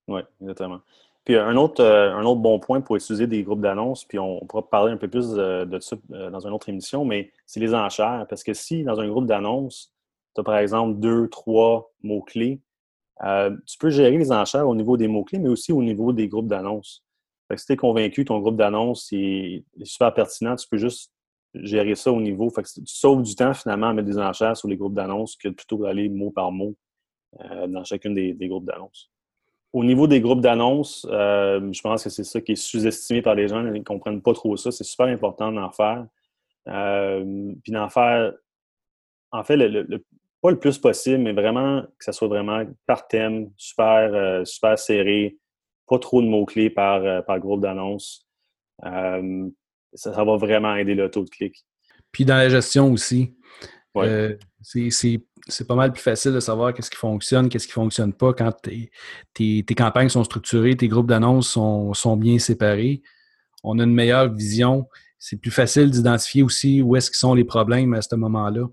Oui, 0.07 0.21
exactement. 0.41 0.81
Puis 1.25 1.35
un 1.35 1.55
autre, 1.57 1.83
euh, 1.83 2.13
un 2.13 2.23
autre 2.23 2.39
bon 2.39 2.59
point 2.59 2.81
pour 2.81 2.95
utiliser 2.95 3.27
des 3.27 3.43
groupes 3.43 3.61
d'annonces, 3.61 4.05
puis 4.05 4.19
on, 4.19 4.39
pourra 4.47 4.67
parler 4.67 4.93
un 4.93 4.97
peu 4.97 5.07
plus 5.07 5.31
de, 5.31 5.79
ça 5.79 5.95
euh, 6.11 6.29
dans 6.29 6.45
une 6.47 6.53
autre 6.53 6.69
émission, 6.69 7.05
mais 7.05 7.31
c'est 7.45 7.59
les 7.59 7.73
enchères. 7.75 8.25
Parce 8.29 8.43
que 8.43 8.53
si 8.53 8.83
dans 8.83 8.99
un 8.99 9.07
groupe 9.07 9.27
d'annonces, 9.27 9.93
tu 10.35 10.41
as 10.41 10.43
par 10.43 10.57
exemple 10.57 10.99
deux, 10.99 11.27
trois 11.29 11.91
mots-clés, 12.03 12.61
euh, 13.23 13.55
tu 13.67 13.77
peux 13.77 13.89
gérer 13.89 14.17
les 14.17 14.31
enchères 14.31 14.67
au 14.67 14.75
niveau 14.75 14.97
des 14.97 15.07
mots-clés, 15.07 15.39
mais 15.39 15.49
aussi 15.49 15.73
au 15.73 15.83
niveau 15.83 16.13
des 16.13 16.27
groupes 16.27 16.47
d'annonces. 16.47 17.03
Si 17.55 17.65
tu 17.65 17.73
es 17.73 17.77
convaincu 17.77 18.23
que 18.23 18.27
ton 18.27 18.39
groupe 18.39 18.57
d'annonces 18.57 19.09
est, 19.11 19.65
super 19.83 20.13
pertinent, 20.13 20.55
tu 20.55 20.67
peux 20.69 20.77
juste 20.77 21.11
gérer 21.55 21.95
ça 21.95 22.11
au 22.11 22.21
niveau. 22.21 22.49
Fait 22.51 22.61
que 22.61 22.69
tu 22.69 22.81
sauves 22.85 23.23
du 23.23 23.35
temps 23.35 23.53
finalement 23.55 23.89
à 23.89 23.93
mettre 23.93 24.07
des 24.07 24.19
enchères 24.19 24.55
sur 24.55 24.67
les 24.67 24.77
groupes 24.77 24.93
d'annonces 24.93 25.35
que 25.35 25.49
plutôt 25.49 25.77
d'aller 25.77 26.09
mot 26.09 26.29
par 26.29 26.51
mot 26.51 26.75
dans 27.67 27.83
chacune 27.83 28.13
des, 28.13 28.47
groupes 28.47 28.65
d'annonces. 28.65 29.09
Au 29.71 29.83
niveau 29.83 30.07
des 30.07 30.19
groupes 30.19 30.41
d'annonces, 30.41 31.07
euh, 31.11 31.71
je 31.71 31.81
pense 31.81 32.03
que 32.03 32.09
c'est 32.09 32.23
ça 32.23 32.41
qui 32.41 32.53
est 32.53 32.55
sous-estimé 32.55 33.21
par 33.21 33.35
les 33.35 33.47
gens. 33.47 33.65
Ils 33.65 33.73
ne 33.73 33.83
comprennent 33.83 34.21
pas 34.21 34.33
trop 34.33 34.57
ça. 34.57 34.71
C'est 34.71 34.83
super 34.83 35.07
important 35.07 35.51
d'en 35.51 35.71
faire. 35.71 36.05
puis 36.65 37.71
d'en 37.71 37.89
faire. 37.89 38.33
En 39.31 39.43
fait, 39.43 39.57
pas 40.41 40.51
le 40.51 40.59
plus 40.59 40.77
possible, 40.77 41.19
mais 41.19 41.33
vraiment 41.33 41.81
que 41.81 42.05
ça 42.05 42.11
soit 42.11 42.27
vraiment 42.27 42.63
par 42.85 43.07
thème, 43.07 43.51
super, 43.57 44.13
euh, 44.13 44.45
super 44.45 44.79
serré, 44.79 45.37
pas 45.87 45.99
trop 45.99 46.21
de 46.21 46.27
mots-clés 46.27 46.69
par, 46.69 47.03
euh, 47.03 47.21
par 47.21 47.39
groupe 47.39 47.61
d'annonces. 47.61 48.25
Euh, 48.85 49.49
ça, 49.93 50.23
va 50.23 50.37
vraiment 50.37 50.75
aider 50.75 50.95
le 50.95 51.09
taux 51.11 51.23
de 51.23 51.29
clic. 51.29 51.65
Puis 52.11 52.25
dans 52.25 52.37
la 52.37 52.49
gestion 52.49 52.91
aussi, 52.91 53.35
c'est 54.61 55.67
pas 55.67 55.75
mal 55.75 55.91
plus 55.91 56.01
facile 56.01 56.33
de 56.33 56.39
savoir 56.39 56.73
qu'est-ce 56.73 56.91
qui 56.91 56.97
fonctionne, 56.97 57.49
qu'est-ce 57.49 57.67
qui 57.67 57.73
fonctionne 57.73 58.13
pas 58.13 58.33
quand 58.33 58.51
tes, 59.33 59.63
campagnes 59.75 60.09
sont 60.09 60.23
structurées, 60.23 60.75
tes 60.75 60.87
groupes 60.87 61.07
d'annonces 61.07 61.49
sont, 61.49 61.93
sont, 61.93 62.17
bien 62.17 62.39
séparés. 62.39 63.01
On 63.63 63.79
a 63.79 63.83
une 63.83 63.93
meilleure 63.93 64.33
vision. 64.33 64.87
C'est 65.17 65.37
plus 65.37 65.51
facile 65.51 65.89
d'identifier 65.89 66.43
aussi 66.43 66.81
où 66.81 66.95
est-ce 66.95 67.09
qu'ils 67.09 67.17
sont 67.17 67.33
les 67.33 67.43
problèmes 67.43 67.93
à 67.93 68.01
ce 68.01 68.15
moment-là. 68.15 68.67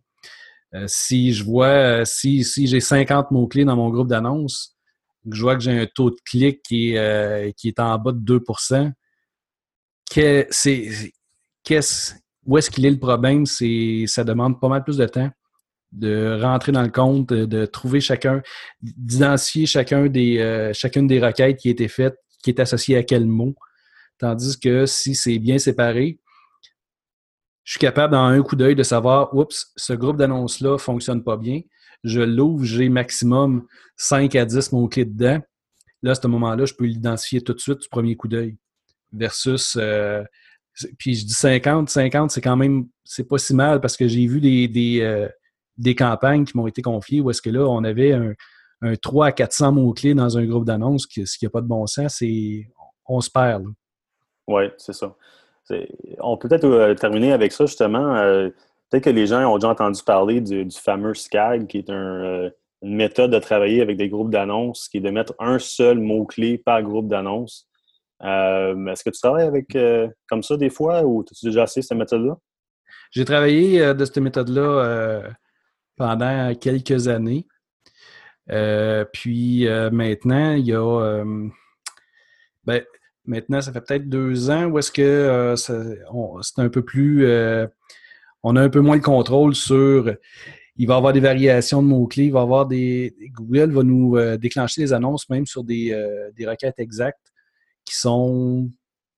Euh, 0.74 0.84
si 0.88 1.32
je 1.32 1.44
vois, 1.44 1.66
euh, 1.66 2.04
si, 2.04 2.44
si 2.44 2.66
j'ai 2.66 2.80
50 2.80 3.30
mots-clés 3.30 3.64
dans 3.64 3.76
mon 3.76 3.90
groupe 3.90 4.08
d'annonces, 4.08 4.76
je 5.30 5.40
vois 5.40 5.56
que 5.56 5.62
j'ai 5.62 5.78
un 5.78 5.86
taux 5.86 6.10
de 6.10 6.16
clic 6.24 6.62
qui 6.62 6.92
est, 6.92 6.98
euh, 6.98 7.50
qui 7.56 7.68
est 7.68 7.80
en 7.80 7.98
bas 7.98 8.12
de 8.12 8.18
2 8.18 8.40
que, 10.10 10.46
c'est, 10.50 11.12
où 12.46 12.58
est-ce 12.58 12.70
qu'il 12.70 12.86
est 12.86 12.90
le 12.90 12.98
problème? 12.98 13.46
C'est, 13.46 14.04
ça 14.06 14.24
demande 14.24 14.60
pas 14.60 14.68
mal 14.68 14.84
plus 14.84 14.96
de 14.96 15.06
temps 15.06 15.30
de 15.92 16.38
rentrer 16.42 16.72
dans 16.72 16.82
le 16.82 16.90
compte, 16.90 17.32
de, 17.32 17.64
trouver 17.64 18.00
chacun, 18.00 18.42
d'identifier 18.82 19.66
chacun 19.66 20.06
des, 20.06 20.70
chacune 20.74 21.06
des 21.06 21.24
requêtes 21.24 21.58
qui 21.58 21.68
a 21.68 21.70
été 21.70 21.88
faites, 21.88 22.16
qui 22.42 22.50
est 22.50 22.60
associée 22.60 22.96
à 22.96 23.02
quel 23.02 23.24
mot. 23.24 23.54
Tandis 24.18 24.58
que 24.58 24.86
si 24.86 25.14
c'est 25.14 25.38
bien 25.38 25.58
séparé, 25.58 26.20
je 27.64 27.72
suis 27.72 27.80
capable, 27.80 28.12
dans 28.12 28.22
un 28.22 28.42
coup 28.42 28.54
d'œil, 28.54 28.76
de 28.76 28.84
savoir, 28.84 29.34
oups, 29.34 29.72
ce 29.74 29.92
groupe 29.92 30.16
d'annonces-là 30.16 30.72
ne 30.72 30.76
fonctionne 30.76 31.24
pas 31.24 31.36
bien. 31.36 31.62
Je 32.04 32.20
l'ouvre, 32.20 32.64
j'ai 32.64 32.88
maximum 32.88 33.66
5 33.96 34.36
à 34.36 34.44
10 34.44 34.70
mots-clés 34.70 35.04
dedans. 35.04 35.40
Là, 36.02 36.12
à 36.12 36.14
ce 36.14 36.26
moment-là, 36.28 36.64
je 36.64 36.74
peux 36.74 36.84
l'identifier 36.84 37.40
tout 37.40 37.54
de 37.54 37.58
suite 37.58 37.80
du 37.80 37.88
premier 37.88 38.14
coup 38.14 38.28
d'œil. 38.28 38.56
Versus, 39.12 39.76
euh, 39.80 40.22
puis 40.98 41.14
je 41.14 41.24
dis 41.24 41.32
50, 41.32 41.88
50, 41.88 42.30
c'est 42.30 42.40
quand 42.40 42.56
même, 42.56 42.86
c'est 43.04 43.26
pas 43.26 43.38
si 43.38 43.54
mal 43.54 43.80
parce 43.80 43.96
que 43.96 44.06
j'ai 44.08 44.26
vu 44.26 44.40
des, 44.40 45.00
euh, 45.00 45.28
des 45.78 45.94
campagnes 45.94 46.44
qui 46.44 46.56
m'ont 46.56 46.66
été 46.66 46.82
confiées 46.82 47.20
où 47.20 47.30
est-ce 47.30 47.42
que 47.42 47.50
là, 47.50 47.66
on 47.66 47.84
avait 47.84 48.12
un, 48.12 48.32
un 48.82 48.94
3 48.94 49.26
à 49.26 49.32
400 49.32 49.72
mots-clés 49.72 50.14
dans 50.14 50.36
un 50.36 50.44
groupe 50.44 50.64
d'annonces, 50.64 51.06
ce 51.10 51.38
qui 51.38 51.44
n'a 51.44 51.50
pas 51.50 51.60
de 51.60 51.66
bon 51.66 51.86
sens, 51.86 52.16
c'est 52.18 52.68
on 53.08 53.20
se 53.20 53.30
perd. 53.30 53.64
Oui, 54.48 54.64
c'est 54.78 54.92
ça. 54.92 55.14
On 56.20 56.36
peut 56.36 56.48
peut-être 56.48 56.64
euh, 56.64 56.94
terminer 56.94 57.32
avec 57.32 57.52
ça, 57.52 57.66
justement. 57.66 58.16
Euh, 58.16 58.50
peut-être 58.90 59.04
que 59.04 59.10
les 59.10 59.26
gens 59.26 59.44
ont 59.52 59.58
déjà 59.58 59.70
entendu 59.70 60.00
parler 60.04 60.40
du, 60.40 60.68
fameux 60.70 61.14
SCAG, 61.14 61.66
qui 61.66 61.78
est 61.78 61.90
une 61.90 62.52
méthode 62.82 63.32
de 63.32 63.38
travailler 63.38 63.82
avec 63.82 63.96
des 63.96 64.08
groupes 64.08 64.30
d'annonces, 64.30 64.88
qui 64.88 64.98
est 64.98 65.00
de 65.00 65.10
mettre 65.10 65.34
un 65.38 65.58
seul 65.58 65.98
mot-clé 65.98 66.58
par 66.58 66.82
groupe 66.82 67.08
d'annonces. 67.08 67.68
Est-ce 68.20 69.04
que 69.04 69.10
tu 69.10 69.20
travailles 69.20 69.46
avec 69.46 69.76
comme 70.28 70.42
ça 70.42 70.56
des 70.56 70.70
fois 70.70 71.02
ou 71.02 71.20
as-tu 71.20 71.46
déjà 71.46 71.64
essayé 71.64 71.82
cette 71.82 71.98
méthode-là? 71.98 72.36
J'ai 73.10 73.24
travaillé 73.24 73.94
de 73.94 74.04
cette 74.04 74.18
méthode-là 74.18 75.30
pendant 75.96 76.54
quelques 76.54 77.08
années. 77.08 77.46
puis 79.12 79.66
maintenant, 79.90 80.52
il 80.54 80.66
y 80.66 80.74
a. 80.74 81.24
Ben, 82.64 82.82
Maintenant, 83.26 83.60
ça 83.60 83.72
fait 83.72 83.80
peut-être 83.80 84.08
deux 84.08 84.50
ans 84.50 84.66
où 84.66 84.78
est-ce 84.78 84.92
que 84.92 85.02
euh, 85.02 85.56
c'est 85.56 86.58
un 86.58 86.68
peu 86.68 86.82
plus. 86.82 87.26
Euh, 87.26 87.66
on 88.42 88.54
a 88.54 88.62
un 88.62 88.68
peu 88.68 88.80
moins 88.80 88.96
le 88.96 89.02
contrôle 89.02 89.54
sur. 89.54 90.14
Il 90.76 90.86
va 90.86 90.94
y 90.94 90.96
avoir 90.96 91.12
des 91.12 91.20
variations 91.20 91.82
de 91.82 91.88
mots-clés, 91.88 92.26
il 92.26 92.32
va 92.32 92.40
y 92.40 92.42
avoir 92.42 92.66
des. 92.66 93.16
Google 93.32 93.72
va 93.72 93.82
nous 93.82 94.16
euh, 94.16 94.36
déclencher 94.36 94.82
des 94.82 94.92
annonces 94.92 95.28
même 95.28 95.46
sur 95.46 95.64
des, 95.64 95.92
requêtes 96.46 96.78
exactes 96.78 97.32
qui 97.86 97.96
sont 97.96 98.68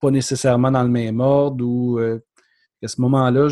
pas 0.00 0.10
nécessairement 0.10 0.70
dans 0.70 0.84
le 0.84 0.88
même 0.88 1.20
ordre 1.20 1.64
ou 1.64 1.98
à 1.98 2.88
ce 2.88 3.00
moment-là. 3.00 3.48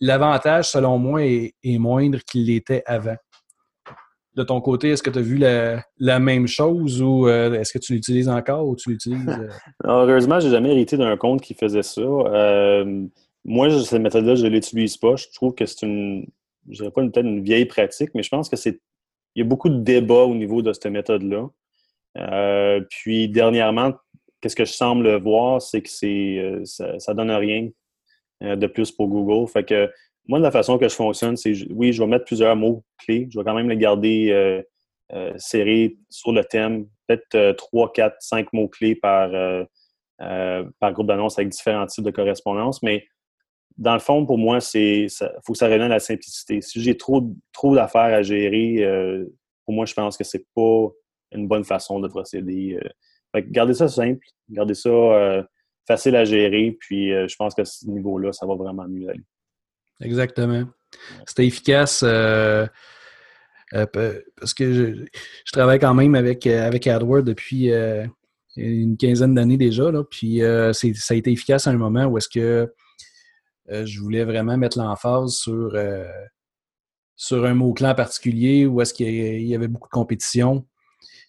L'avantage, 0.00 0.68
selon 0.68 0.98
moi, 0.98 1.24
est 1.24 1.78
moindre 1.78 2.18
qu'il 2.24 2.46
l'était 2.46 2.82
avant 2.84 3.16
de 4.36 4.42
ton 4.42 4.60
côté, 4.60 4.90
est-ce 4.90 5.02
que 5.02 5.10
tu 5.10 5.18
as 5.18 5.22
vu 5.22 5.38
la, 5.38 6.18
même 6.18 6.46
chose 6.46 7.00
ou 7.00 7.26
euh, 7.26 7.54
est-ce 7.54 7.72
que 7.72 7.78
tu 7.78 7.94
l'utilises 7.94 8.28
encore 8.28 8.68
ou 8.68 8.76
tu 8.76 8.90
l'utilises? 8.90 9.26
Euh? 9.28 9.48
Heureusement, 9.84 10.38
j'ai 10.40 10.50
jamais 10.50 10.72
hérité 10.72 10.98
d'un 10.98 11.16
compte 11.16 11.40
qui 11.40 11.54
faisait 11.54 11.82
ça. 11.82 12.02
Euh, 12.02 13.06
moi, 13.44 13.70
cette 13.82 14.02
méthode-là, 14.02 14.34
je 14.34 14.44
ne 14.44 14.50
l'utilise 14.50 14.98
pas. 14.98 15.16
Je 15.16 15.26
trouve 15.34 15.54
que 15.54 15.64
c'est 15.64 15.86
une, 15.86 16.26
je 16.68 16.82
dirais 16.82 16.90
pas 16.90 17.00
une 17.00 17.42
vieille 17.42 17.64
pratique, 17.64 18.10
mais 18.14 18.22
je 18.22 18.28
pense 18.28 18.50
que 18.50 18.56
c'est, 18.56 18.78
il 19.34 19.38
y 19.38 19.42
a 19.42 19.48
beaucoup 19.48 19.70
de 19.70 19.78
débats 19.78 20.24
au 20.24 20.34
niveau 20.34 20.60
de 20.60 20.72
cette 20.74 20.86
méthode-là. 20.86 21.48
Puis, 22.90 23.28
dernièrement, 23.28 23.92
qu'est-ce 24.40 24.56
que 24.56 24.64
je 24.64 24.72
semble 24.72 25.16
voir, 25.16 25.60
c'est 25.60 25.82
que 25.82 25.90
c'est, 25.90 26.60
ça, 26.64 26.98
ça 26.98 27.14
donne 27.14 27.30
rien 27.30 27.68
de 28.40 28.66
plus 28.66 28.92
pour 28.92 29.08
Google. 29.08 29.48
Fait 29.50 29.64
que 29.64 29.90
moi, 30.28 30.38
la 30.38 30.50
façon 30.50 30.78
que 30.78 30.88
je 30.88 30.94
fonctionne, 30.94 31.36
c'est 31.36 31.52
oui, 31.70 31.92
je 31.92 32.02
vais 32.02 32.08
mettre 32.08 32.24
plusieurs 32.24 32.56
mots 32.56 32.84
clés. 32.98 33.28
Je 33.30 33.38
vais 33.38 33.44
quand 33.44 33.54
même 33.54 33.68
les 33.68 33.76
garder 33.76 34.30
euh, 34.30 34.62
euh, 35.12 35.32
serrés 35.36 35.96
sur 36.10 36.32
le 36.32 36.44
thème. 36.44 36.86
Peut-être 37.06 37.56
3, 37.56 37.92
4, 37.92 38.16
5 38.18 38.52
mots 38.52 38.68
clés 38.68 38.96
par, 38.96 39.30
euh, 39.32 40.64
par 40.80 40.92
groupe 40.92 41.06
d'annonces 41.06 41.38
avec 41.38 41.50
différents 41.50 41.86
types 41.86 42.04
de 42.04 42.10
correspondance. 42.10 42.82
Mais 42.82 43.06
dans 43.78 43.92
le 43.92 44.00
fond, 44.00 44.26
pour 44.26 44.38
moi, 44.38 44.60
c'est 44.60 45.06
faut 45.44 45.52
que 45.52 45.58
ça 45.58 45.66
revienne 45.66 45.82
à 45.82 45.88
la 45.88 46.00
simplicité. 46.00 46.60
Si 46.60 46.82
j'ai 46.82 46.96
trop, 46.96 47.22
trop 47.52 47.74
d'affaires 47.74 48.14
à 48.14 48.22
gérer, 48.22 48.84
pour 49.64 49.74
moi, 49.74 49.86
je 49.86 49.94
pense 49.94 50.16
que 50.16 50.24
c'est 50.24 50.46
pas 50.54 50.88
une 51.32 51.48
bonne 51.48 51.64
façon 51.64 52.00
de 52.00 52.08
procéder. 52.08 52.78
gardez 53.34 53.74
ça 53.74 53.88
simple, 53.88 54.26
gardez 54.48 54.74
ça 54.74 55.46
facile 55.86 56.16
à 56.16 56.24
gérer, 56.24 56.76
puis 56.80 57.10
je 57.10 57.36
pense 57.36 57.54
qu'à 57.54 57.64
ce 57.64 57.86
niveau-là, 57.86 58.32
ça 58.32 58.46
va 58.46 58.54
vraiment 58.54 58.86
mieux 58.88 59.08
aller. 59.08 59.24
Exactement. 60.00 60.64
C'était 61.26 61.46
efficace 61.46 62.02
euh, 62.04 62.66
euh, 63.74 63.86
parce 64.36 64.54
que 64.54 64.72
je, 64.72 65.52
travaille 65.52 65.78
quand 65.78 65.94
même 65.94 66.14
avec, 66.14 66.46
euh, 66.46 66.66
avec 66.66 66.86
AdWords 66.86 67.22
depuis 67.22 67.70
une 68.56 68.96
quinzaine 68.96 69.34
d'années 69.34 69.56
déjà. 69.56 69.90
Là, 69.90 70.04
puis 70.04 70.40
ça 70.72 71.14
a 71.14 71.16
été 71.16 71.32
efficace 71.32 71.66
à 71.66 71.70
un 71.70 71.76
moment 71.76 72.04
où 72.06 72.18
est-ce 72.18 72.28
que 72.28 72.72
je 73.68 74.00
voulais 74.00 74.24
vraiment 74.24 74.56
mettre 74.56 74.78
l'emphase 74.78 75.32
sur, 75.32 75.76
sur 77.16 77.44
un 77.44 77.54
mot-clé 77.54 77.88
en 77.88 77.94
particulier, 77.94 78.66
où 78.66 78.80
est-ce 78.80 78.94
qu'il 78.94 79.46
y 79.46 79.54
avait 79.54 79.68
beaucoup 79.68 79.88
de 79.88 79.92
compétition. 79.92 80.66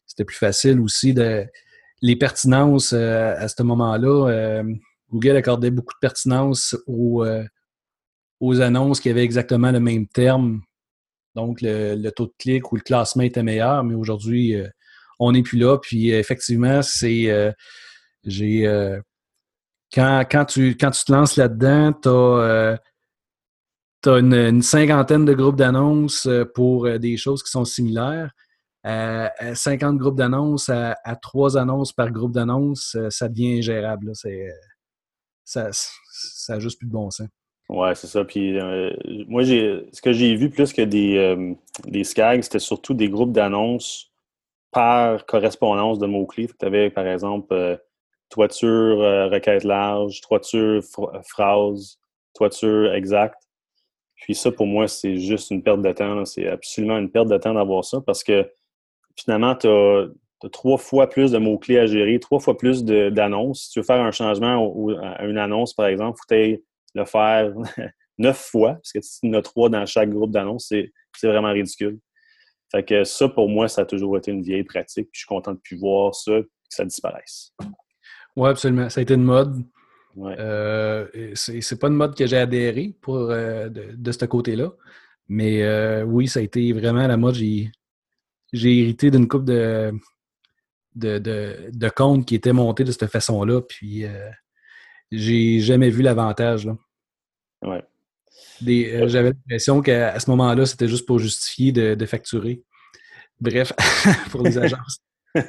C'était 0.08 0.26
plus 0.26 0.38
facile 0.38 0.80
aussi 0.80 1.14
de 1.14 1.46
les 2.02 2.16
pertinences 2.16 2.94
à 2.94 3.48
ce 3.48 3.64
moment-là 3.64 4.64
Google 5.12 5.38
accordait 5.38 5.72
beaucoup 5.72 5.94
de 5.94 6.00
pertinence 6.00 6.76
aux, 6.86 7.26
aux 8.40 8.62
annonces 8.62 9.00
qui 9.00 9.10
avaient 9.10 9.24
exactement 9.24 9.72
le 9.72 9.80
même 9.80 10.08
terme. 10.08 10.62
Donc, 11.36 11.60
le, 11.62 12.10
taux 12.10 12.28
de 12.28 12.34
clic 12.38 12.72
ou 12.72 12.76
le 12.76 12.82
classement 12.82 13.24
était 13.24 13.44
meilleur, 13.44 13.84
mais 13.84 13.96
aujourd'hui, 13.96 14.56
on 15.20 15.32
n'est 15.32 15.44
plus 15.44 15.58
là. 15.58 15.78
Puis, 15.78 16.10
effectivement, 16.12 16.82
c'est. 16.82 17.54
j'ai. 18.26 19.02
quand, 19.94 20.26
quand, 20.30 20.46
tu, 20.46 20.78
quand 20.78 20.92
tu 20.92 21.06
te 21.06 21.12
lances 21.12 21.36
là-dedans, 21.36 21.94
tu 24.02 24.10
as 24.10 24.20
une, 24.20 24.62
cinquantaine 24.62 25.26
de 25.26 25.34
groupes 25.34 25.56
d'annonces 25.56 26.28
euh, 26.28 26.46
pour 26.46 26.86
euh, 26.86 26.98
des 26.98 27.18
choses 27.18 27.44
qui 27.44 27.52
sont 27.52 27.66
similaires. 27.66 28.32
50 28.84 28.88
euh, 28.88 29.98
groupes 29.98 30.18
d'annonces 30.18 30.70
à, 30.70 30.96
trois 31.22 31.58
annonces 31.58 31.94
par 31.94 32.12
groupe 32.12 32.34
d'annonces, 32.34 32.98
ça 33.10 33.28
devient 33.28 33.58
ingérable. 33.58 34.12
ça, 35.44 35.70
ça 35.72 36.54
n'a 36.54 36.60
juste 36.60 36.80
plus 36.80 36.88
de 36.88 36.94
bon 36.94 37.10
sens. 37.10 37.28
Ouais, 37.70 37.96
c'est 37.96 38.08
ça. 38.08 38.24
Puis 38.24 38.54
moi, 39.28 39.44
ce 39.44 40.02
que 40.02 40.14
j'ai 40.14 40.36
vu 40.36 40.50
plus 40.50 40.72
que 40.72 40.82
des, 40.82 41.56
des 41.86 42.04
SCAG, 42.04 42.44
c'était 42.44 42.60
surtout 42.60 42.94
des 42.94 43.10
groupes 43.10 43.34
d'annonces 43.34 44.12
par 44.72 45.26
correspondance 45.26 46.00
de 46.00 46.06
mots-clés. 46.06 46.50
Tu 46.60 46.66
avais, 46.66 46.90
par 46.90 47.08
exemple, 47.08 47.80
toiture, 48.30 49.00
requête 49.32 49.66
large, 49.66 50.22
toiture, 50.22 50.82
phrase, 51.24 52.00
toiture 52.34 52.94
exacte. 52.94 53.48
Puis 54.16 54.36
ça, 54.36 54.52
pour 54.52 54.66
moi, 54.66 54.88
c'est 54.88 55.18
juste 55.18 55.52
une 55.52 55.62
perte 55.62 55.82
de 55.82 55.92
temps. 55.92 56.26
C'est 56.26 56.48
absolument 56.48 56.98
une 56.98 57.10
perte 57.10 57.28
de 57.28 57.38
temps 57.38 57.54
d'avoir 57.54 57.86
ça 57.86 58.02
parce 58.02 58.24
que 58.24 58.50
finalement, 59.20 59.56
tu 59.56 59.68
as, 59.68 60.08
trois 60.52 60.78
fois 60.78 61.10
plus 61.10 61.32
de 61.32 61.38
mots-clés 61.38 61.80
à 61.80 61.86
gérer, 61.86 62.20
trois 62.20 62.40
fois 62.40 62.58
plus 62.58 62.84
d'annonces. 62.84 63.64
Si 63.64 63.72
tu 63.72 63.80
veux 63.80 63.86
faire 63.86 64.02
un 64.02 64.12
changement 64.12 64.88
à 65.02 65.26
une 65.26 65.38
annonce, 65.38 65.74
par 65.74 65.88
exemple, 65.88 66.20
il 66.32 66.56
faut 66.56 66.64
le 66.96 67.06
faire 67.06 67.54
neuf 68.18 68.38
fois, 68.38 68.74
parce 68.74 68.92
que 68.92 69.00
tu 69.00 69.30
en 69.30 69.34
as 69.34 69.42
trois 69.42 69.70
dans 69.70 69.86
chaque 69.86 70.10
groupe 70.10 70.32
d'annonces, 70.32 70.68
c'est 70.68 71.28
vraiment 71.28 71.52
ridicule. 71.52 72.00
Fait 72.72 72.84
que 72.84 73.04
ça, 73.04 73.30
pour 73.30 73.50
moi, 73.50 73.68
ça 73.68 73.82
a 73.82 73.86
toujours 73.86 74.18
été 74.18 74.32
une 74.32 74.42
vieille 74.42 74.64
pratique. 74.64 75.10
je 75.12 75.20
suis 75.20 75.28
content 75.28 75.54
de 75.54 75.60
plus 75.60 75.78
voir 75.78 76.14
ça, 76.14 76.42
que 76.42 76.48
ça 76.70 76.84
disparaisse. 76.84 77.54
Oui, 78.36 78.50
absolument. 78.50 78.90
Ça 78.90 79.00
a 79.00 79.04
été 79.04 79.14
une 79.14 79.24
mode. 79.24 79.64
Euh, 80.20 81.08
c'est 81.36 81.80
pas 81.80 81.88
une 81.88 81.96
mode 81.96 82.16
que 82.16 82.26
j'ai 82.26 82.38
adhéré 82.38 82.96
pour, 83.02 83.18
euh, 83.18 83.70
de, 83.70 84.12
ce 84.12 84.26
côté-là. 84.26 84.72
Mais 85.30 85.64
euh, 85.64 86.04
oui, 86.04 86.28
ça 86.28 86.40
a 86.40 86.44
été 86.44 86.74
vraiment 86.74 87.08
la 87.08 87.18
mode. 87.18 87.36
J'ai 87.36 87.72
hérité 88.54 89.12
d'une 89.12 89.28
coupe 89.28 89.46
de, 89.46 89.92
de, 90.96 91.20
de, 91.20 91.90
comptes 91.90 92.26
qui 92.26 92.36
étaient 92.36 92.54
montés 92.54 92.84
de 92.84 92.92
cette 92.92 93.08
façon-là. 93.08 93.62
Puis 93.62 94.06
j'ai 95.12 95.60
jamais 95.60 95.90
vu 95.90 96.02
l'avantage. 96.02 96.70
Ouais. 97.62 97.84
J'avais 98.62 99.30
l'impression 99.30 99.82
qu'à 99.82 100.20
ce 100.20 100.30
moment-là, 100.32 100.66
c'était 100.66 100.88
juste 100.88 101.06
pour 101.06 101.20
justifier 101.20 101.72
de, 101.72 102.06
facturer. 102.06 102.62
Bref, 103.40 103.74
pour 104.32 104.42
les 104.42 104.58
agences. 104.58 105.00
ouais. 105.36 105.44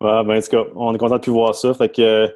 Ben, 0.00 0.30
en 0.30 0.40
tout 0.40 0.50
cas, 0.50 0.64
on 0.74 0.94
est 0.94 0.98
content 0.98 1.16
de 1.16 1.20
plus 1.20 1.32
voir 1.32 1.54
ça. 1.54 1.72
Fait 1.74 1.88
que 1.88 2.34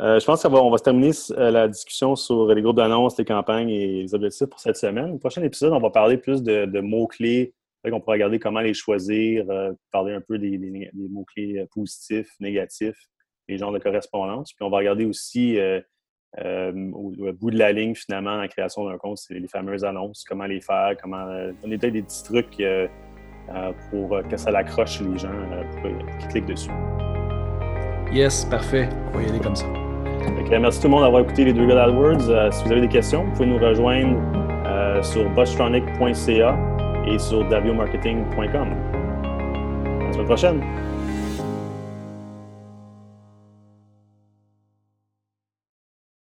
euh, 0.00 0.20
je 0.20 0.24
pense 0.26 0.42
qu'on 0.42 0.70
va, 0.70 0.78
se 0.78 0.82
terminer 0.82 1.12
euh, 1.32 1.50
la 1.50 1.68
discussion 1.68 2.16
sur 2.16 2.46
les 2.52 2.60
groupes 2.60 2.76
d'annonces, 2.76 3.16
les 3.16 3.24
campagnes 3.24 3.70
et 3.70 4.02
les 4.02 4.14
objectifs 4.14 4.46
pour 4.46 4.60
cette 4.60 4.76
semaine. 4.76 5.12
Au 5.12 5.18
prochain 5.18 5.42
épisode, 5.42 5.72
on 5.72 5.80
va 5.80 5.90
parler 5.90 6.18
plus 6.18 6.42
de, 6.42 6.80
mots-clés. 6.80 7.54
On 7.92 8.00
pourra 8.00 8.14
regarder 8.14 8.38
comment 8.38 8.60
les 8.60 8.74
choisir, 8.74 9.48
euh, 9.50 9.72
parler 9.92 10.14
un 10.14 10.20
peu 10.20 10.38
des, 10.38 10.58
mots-clés 10.94 11.64
positifs, 11.72 12.28
négatifs, 12.40 12.98
les 13.48 13.58
genres 13.58 13.72
de 13.72 13.78
correspondance. 13.78 14.52
Puis 14.52 14.64
on 14.64 14.70
va 14.70 14.78
regarder 14.78 15.04
aussi 15.04 15.58
au, 16.38 17.32
bout 17.32 17.50
de 17.50 17.58
la 17.58 17.72
ligne, 17.72 17.94
finalement, 17.94 18.36
la 18.36 18.48
création 18.48 18.88
d'un 18.88 18.98
compte, 18.98 19.18
c'est 19.18 19.34
les 19.34 19.48
fameuses 19.48 19.84
annonces, 19.84 20.24
comment 20.24 20.46
les 20.46 20.60
faire, 20.60 20.96
comment 21.00 21.24
donner 21.62 21.78
des 21.78 22.02
petits 22.02 22.24
trucs 22.24 22.62
pour 23.90 24.20
que 24.28 24.36
ça 24.36 24.50
l'accroche 24.50 25.00
les 25.00 25.18
gens 25.18 25.30
qui 26.20 26.28
cliquent 26.28 26.46
dessus. 26.46 26.70
Yes, 28.12 28.44
parfait. 28.44 28.88
On 29.08 29.18
va 29.18 29.22
y 29.22 29.28
aller 29.28 29.40
comme 29.40 29.56
ça 29.56 29.66
merci 30.60 30.80
tout 30.80 30.86
le 30.86 30.92
monde 30.92 31.02
d'avoir 31.02 31.22
écouté 31.22 31.44
les 31.44 31.52
deux 31.52 31.66
Good 31.66 31.76
AdWords. 31.76 32.28
Euh, 32.28 32.50
si 32.50 32.64
vous 32.64 32.72
avez 32.72 32.80
des 32.80 32.88
questions, 32.88 33.24
vous 33.24 33.32
pouvez 33.32 33.46
nous 33.46 33.58
rejoindre 33.58 34.16
euh, 34.66 35.02
sur 35.02 35.28
bustronic.ca 35.30 36.75
et 37.06 37.18
sur 37.18 37.44
daviomarketing.com. 37.48 38.68
À 40.00 40.04
la 40.04 40.12
semaine 40.12 40.26
prochaine. 40.26 40.60